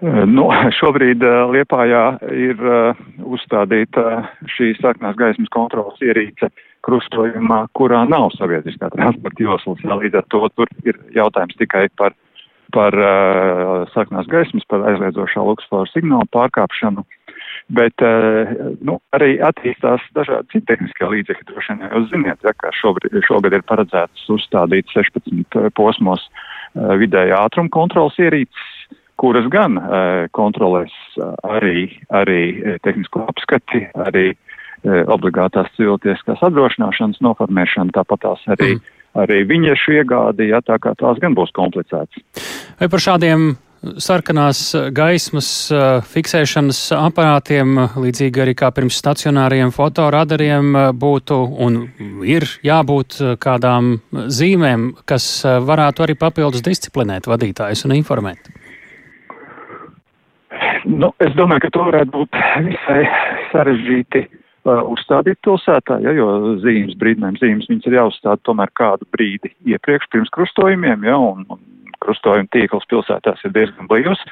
Eh, 0.00 0.24
nu, 0.26 0.48
šobrīd 0.80 1.24
uh, 1.26 1.50
Liepājā 1.52 2.04
ir 2.32 2.64
uh, 2.64 3.04
uzstādīta 3.20 4.24
šī 4.56 4.72
sarkanās 4.80 5.18
gaismas 5.20 5.52
kontrolas 5.52 6.00
ierīce 6.04 6.48
krustojumā, 6.86 7.66
kurā 7.76 8.06
nav 8.08 8.30
sabiedriskā 8.38 8.88
transporta 8.94 9.44
joslas. 9.44 9.84
Līdz 9.84 10.22
ar 10.22 10.28
to 10.32 10.46
tur 10.56 10.72
ir 10.88 10.96
jautājums 11.12 11.58
tikai 11.60 11.88
par, 12.00 12.16
par 12.72 12.96
uh, 12.96 13.84
sarkanās 13.92 14.30
gaismas, 14.32 14.64
par 14.72 14.86
aizliedzošā 14.88 15.44
luksforu 15.44 15.90
signālu 15.92 16.28
pārkāpšanu. 16.32 17.04
Uh, 17.04 17.20
Bet 17.70 18.02
eh, 18.02 18.50
nu, 18.82 18.96
arī 19.14 19.36
attīstās 19.46 20.02
dažādi 20.16 20.56
citi 20.56 20.66
tehniskie 20.72 21.06
līdzekļi. 21.12 21.46
Droši 21.50 21.76
vien 21.76 21.84
jūs 21.86 22.08
ziniet, 22.10 22.42
ja, 22.46 22.54
ka 22.58 22.72
šobrīd, 22.74 23.14
šogad 23.28 23.54
ir 23.54 23.62
paredzēts 23.68 24.26
uzstādīt 24.34 24.90
16 24.90 25.30
eh, 25.60 25.68
posmos 25.78 26.24
eh, 26.26 26.96
vidēja 26.98 27.44
ātruma 27.46 27.70
kontrolas 27.74 28.18
ierīces, 28.18 28.79
kuras 29.20 29.48
gan 29.52 29.76
kontrolēs 30.36 30.94
arī, 31.44 31.90
arī 32.08 32.42
tehnisko 32.84 33.26
apskati, 33.28 33.84
arī 34.06 34.30
obligātās 35.12 35.68
civiltieskās 35.76 36.40
apdrošināšanas 36.46 37.20
noformēšanu, 37.24 37.92
tāpat 37.92 38.22
tās 38.24 38.46
arī, 38.54 38.74
mm. 38.78 39.00
arī 39.20 39.42
viņiešu 39.50 39.98
iegādi, 39.98 40.48
ja 40.54 40.62
tā 40.64 40.80
kā 40.80 40.94
tās 40.96 41.20
gan 41.20 41.36
būs 41.36 41.52
komplicētas. 41.56 42.22
Vai 42.80 42.88
par 42.88 43.04
šādiem 43.04 43.50
sarkanās 43.80 44.60
gaismas 44.92 45.48
eh, 45.72 46.00
fiksēšanas 46.12 46.80
aparātiem, 46.98 47.78
līdzīgi 48.00 48.44
arī 48.44 48.54
kā 48.58 48.70
pirms 48.76 48.98
stacionāriem 49.00 49.72
fotoradariem, 49.74 50.70
eh, 50.76 50.88
būtu 50.92 51.38
un 51.66 51.80
ir 52.26 52.46
jābūt 52.66 53.20
eh, 53.20 53.34
kādām 53.40 53.96
zīmēm, 54.12 54.90
kas 55.08 55.30
varētu 55.44 56.06
arī 56.06 56.18
papildus 56.20 56.64
disciplinēt 56.66 57.30
vadītājus 57.30 57.86
un 57.88 57.96
informēt? 57.96 58.52
Nu, 60.88 61.10
es 61.20 61.34
domāju, 61.36 61.66
ka 61.66 61.72
to 61.74 61.86
varētu 61.88 62.12
būt 62.14 62.38
visai 62.66 63.00
sarežģīti 63.50 64.22
uh, 64.26 64.82
uzstādīt 64.92 65.40
pilsētā, 65.44 65.98
ja, 66.04 66.14
jo 66.16 66.56
zīmes, 66.62 66.96
brīdinājuma 67.00 67.42
zīmes, 67.42 67.68
viņas 67.70 67.88
ir 67.90 67.98
jāuzstāda 67.98 68.40
tomēr 68.48 68.72
kādu 68.78 69.08
brīdi 69.14 69.52
iepriekš 69.68 70.08
pirms 70.14 70.32
krustojumiem, 70.36 71.04
ja, 71.08 71.18
un, 71.20 71.44
un 71.52 71.60
krustojuma 72.04 72.48
tīkls 72.54 72.88
pilsētās 72.90 73.44
ir 73.44 73.54
diezgan 73.56 73.90
blīvs. 73.90 74.22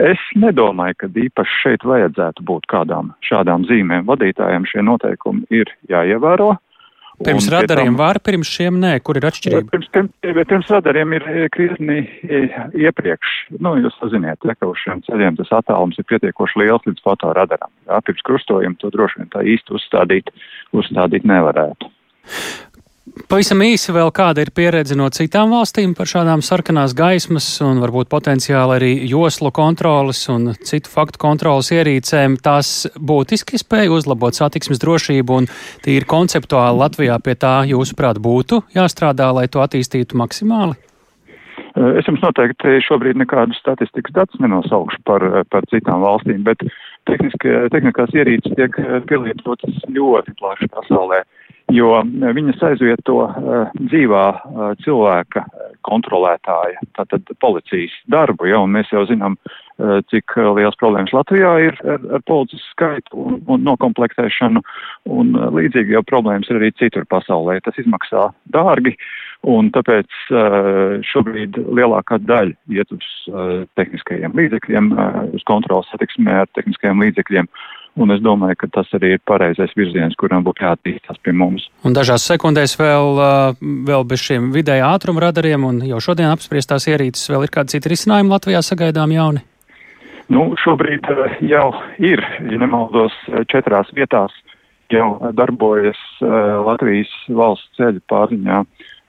Es 0.00 0.20
nedomāju, 0.38 0.96
ka 1.00 1.08
īpaši 1.24 1.56
šeit 1.62 1.86
vajadzētu 1.88 2.44
būt 2.48 2.68
kādām 2.72 3.12
šādām 3.26 3.66
zīmēm. 3.68 4.06
Vadītājiem 4.08 4.68
šie 4.68 4.84
noteikumi 4.86 5.44
ir 5.52 5.72
jāievēro. 5.90 6.54
Pirms 7.26 7.48
radariem 7.52 7.92
tam, 7.92 7.98
var, 8.00 8.20
pirms 8.24 8.50
šiem 8.50 8.78
nē, 8.82 8.92
kur 9.06 9.18
ir 9.20 9.26
atšķirība? 9.28 9.70
Pirms, 9.72 9.88
pirms, 9.94 10.12
pirms 10.50 10.72
radariem 10.72 11.14
ir 11.16 11.26
eh, 11.30 11.46
krietni 11.54 12.00
eh, 12.26 12.58
iepriekš. 12.86 13.34
Nu, 13.58 13.74
jūs 13.80 13.98
ziniet, 14.12 14.42
ja, 14.48 14.56
ka 14.58 14.70
uz 14.70 14.80
šiem 14.82 15.02
ceļiem 15.06 15.38
tas 15.40 15.52
attālums 15.62 15.98
ir 16.00 16.08
pietiekoši 16.10 16.62
liels 16.64 16.86
līdz 16.88 17.04
fotoradaram. 17.06 17.72
Jā, 17.90 18.02
pirms 18.06 18.26
krustojuma 18.28 18.78
to 18.80 18.92
droši 18.94 19.22
vien 19.22 19.32
tā 19.32 19.44
īsti 19.54 19.76
uzstādīt, 19.78 20.32
uzstādīt 20.76 21.28
nevarētu. 21.28 21.90
Pavisam 23.12 23.60
īsi 23.60 23.92
vēl 23.92 24.08
kāda 24.14 24.40
ir 24.40 24.50
pieredze 24.56 24.96
no 24.96 25.04
citām 25.12 25.50
valstīm 25.52 25.90
par 25.96 26.08
šādām 26.08 26.40
sarkanās 26.44 26.94
gaismas 26.96 27.44
un 27.64 27.82
varbūt 27.82 28.08
potenciāli 28.12 28.76
arī 28.78 28.92
joslu 29.10 29.50
kontrolas 29.52 30.22
un 30.32 30.54
citu 30.56 30.88
faktu 30.88 31.20
kontrolas 31.20 31.68
ierīcēm. 31.76 32.38
Tās 32.40 32.86
būtiski 32.96 33.60
spēja 33.60 33.92
uzlabot 33.92 34.36
satiksmes 34.36 34.80
drošību 34.80 35.36
un 35.42 35.48
tīri 35.84 36.08
konceptuāli 36.08 36.80
Latvijā 36.80 37.18
pie 37.20 37.36
tā, 37.36 37.58
jūsuprāt, 37.68 38.20
būtu 38.22 38.62
jāstrādā, 38.76 39.28
lai 39.36 39.44
to 39.52 39.60
attīstītu 39.60 40.16
maksimāli? 40.16 40.78
Es 41.98 42.08
jums 42.08 42.24
noteikti 42.24 42.80
šobrīd 42.84 43.20
nekādu 43.20 43.56
statistikas 43.56 44.16
datus 44.16 44.40
nenosaukšu 44.40 45.04
par, 45.08 45.24
par 45.52 45.68
citām 45.72 46.00
valstīm, 46.04 46.40
bet 46.48 46.64
tehniskās 47.08 48.16
ierīces 48.16 48.56
tiek 48.56 48.76
pielietotas 49.08 49.84
ļoti 49.88 50.36
plaši 50.40 50.72
pasaulē. 50.72 51.22
Jo 51.70 51.98
viņas 52.06 52.62
aizvieto 52.72 53.18
dzīvā 53.78 54.26
cilvēka 54.84 55.44
kontrolētāja, 55.86 56.82
tātad 56.98 57.26
policijas 57.42 57.94
darbu, 58.10 58.46
ja, 58.50 58.60
un 58.62 58.74
mēs 58.76 58.92
jau 58.92 59.04
zinām, 59.08 59.36
cik 60.12 60.36
liels 60.56 60.76
problēmas 60.78 61.14
Latvijā 61.16 61.52
ir 61.64 61.78
ar, 61.82 62.02
ar 62.18 62.22
policijas 62.28 62.64
skaitu 62.74 63.18
un, 63.18 63.40
un 63.50 63.64
nokomplektēšanu, 63.66 64.62
un 65.10 65.34
līdzīgi 65.56 65.96
jau 65.96 66.04
problēmas 66.06 66.50
ir 66.52 66.60
arī 66.60 66.70
citur 66.78 67.06
pasaulē. 67.10 67.58
Tas 67.64 67.78
izmaksā 67.82 68.28
dārgi, 68.54 68.94
un 69.48 69.72
tāpēc 69.74 70.22
šobrīd 71.08 71.58
lielākā 71.74 72.20
daļa 72.22 72.78
iet 72.78 72.94
uz 72.94 73.10
tehniskajiem 73.78 74.36
līdzekļiem, 74.38 74.92
uz 75.34 75.46
kontrolas 75.48 75.90
satiksmē 75.90 76.42
ar 76.44 76.52
tehniskajiem 76.58 77.06
līdzekļiem. 77.08 77.50
Un 78.00 78.08
es 78.14 78.22
domāju, 78.24 78.56
ka 78.62 78.70
tas 78.72 78.88
arī 78.96 79.10
ir 79.18 79.22
pareizais 79.28 79.72
virziens, 79.76 80.16
kuram 80.16 80.44
būtu 80.46 80.64
jāattīstās 80.64 81.18
pie 81.20 81.34
mums. 81.36 81.66
Un 81.84 81.92
dažās 81.92 82.24
sekundēs 82.24 82.78
vēl, 82.80 83.20
vēl 83.88 84.06
bez 84.08 84.22
šiem 84.24 84.48
vidēja 84.54 84.88
ātruma 84.94 85.26
radariem 85.26 85.66
un 85.68 85.82
jau 85.84 86.00
šodien 86.00 86.32
apspriestās 86.32 86.88
ierīces 86.88 87.28
vēl 87.28 87.44
ir 87.44 87.52
kādi 87.52 87.76
citi 87.76 87.92
risinājumi 87.92 88.32
Latvijā 88.32 88.62
sagaidām 88.64 89.12
jauni? 89.12 89.44
Nu, 90.32 90.54
šobrīd 90.62 91.04
jau 91.44 91.66
ir, 92.00 92.24
ja 92.48 92.62
nemaldos, 92.62 93.12
četrās 93.52 93.92
vietās 93.92 94.32
jau 94.92 95.18
darbojas 95.36 96.00
Latvijas 96.22 97.12
valsts 97.28 97.76
ceļu 97.76 98.00
pārziņā 98.08 98.62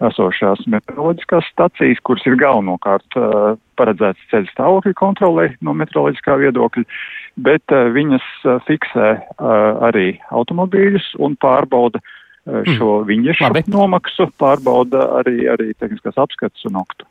esošās 0.03 0.65
meteoroloģiskās 0.67 1.47
stacijas, 1.53 2.01
kuras 2.03 2.25
ir 2.27 2.35
galvenokārt 2.41 3.17
uh, 3.19 3.53
paredzētas 3.79 4.29
ceļu 4.31 4.51
stāvokļa 4.51 4.95
kontrolē 4.99 5.45
no 5.63 5.75
meteoroloģiskā 5.79 6.35
viedokļa, 6.41 6.83
bet 7.35 7.73
uh, 7.73 7.87
viņas 7.93 8.27
uh, 8.45 8.59
fiksē 8.67 9.09
uh, 9.17 9.55
arī 9.89 10.13
automobīļus 10.33 11.13
un 11.23 11.37
pārbauda 11.41 12.01
uh, 12.03 12.61
šo 12.67 12.99
mm. 13.01 13.07
viņiešu 13.09 13.53
nomaksu, 13.73 14.29
pārbauda 14.41 15.09
arī, 15.21 15.47
arī 15.53 15.71
tehniskās 15.79 16.19
apskates 16.21 16.69
un 16.69 16.83
oktu. 16.83 17.09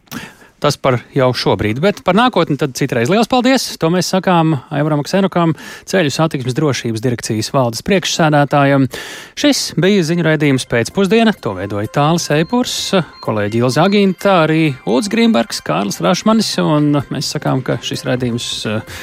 Tas 0.62 0.77
par 0.79 1.01
jau 1.11 1.27
šobrīd, 1.35 1.81
bet 1.83 2.05
par 2.07 2.14
nākotni 2.14 2.55
tad 2.55 2.77
citreiz 2.79 3.11
liels 3.11 3.27
paldies. 3.27 3.64
To 3.83 3.89
mēs 3.91 4.12
sakām 4.12 4.53
Aivaram 4.70 5.01
Ksenukam, 5.03 5.57
ceļu 5.91 6.12
satiksmes 6.14 6.55
drošības 6.55 7.03
direkcijas 7.03 7.51
valdes 7.51 7.83
priekšsēdētājam. 7.89 8.87
Šis 9.35 9.73
bija 9.83 10.05
ziņu 10.07 10.27
raidījums 10.29 10.68
pēcpusdiena, 10.70 11.35
to 11.35 11.57
veidoja 11.57 11.91
Tālis 11.97 12.29
Eipurs, 12.37 12.77
kolēģi 13.27 13.59
Ilza 13.64 13.89
Agīnta, 13.89 14.37
arī 14.45 14.68
Ulds 14.87 15.11
Grīmbergs, 15.11 15.64
Kārlis 15.66 15.99
Rašmanis, 16.05 16.53
un 16.62 17.01
mēs 17.11 17.33
sakām, 17.35 17.64
ka 17.66 17.81
šis 17.83 18.07
raidījums 18.07 18.49
eh, 18.70 19.03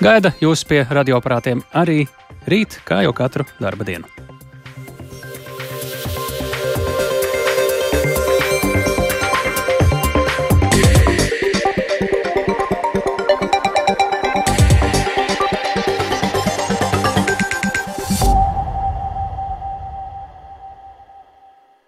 gaida 0.00 0.32
jūs 0.40 0.64
pie 0.68 0.82
radioaparātiem 0.88 1.62
arī 1.76 2.04
rīt, 2.50 2.80
kā 2.88 3.04
jau 3.04 3.14
katru 3.16 3.46
darba 3.60 3.86
dienu. 3.86 4.29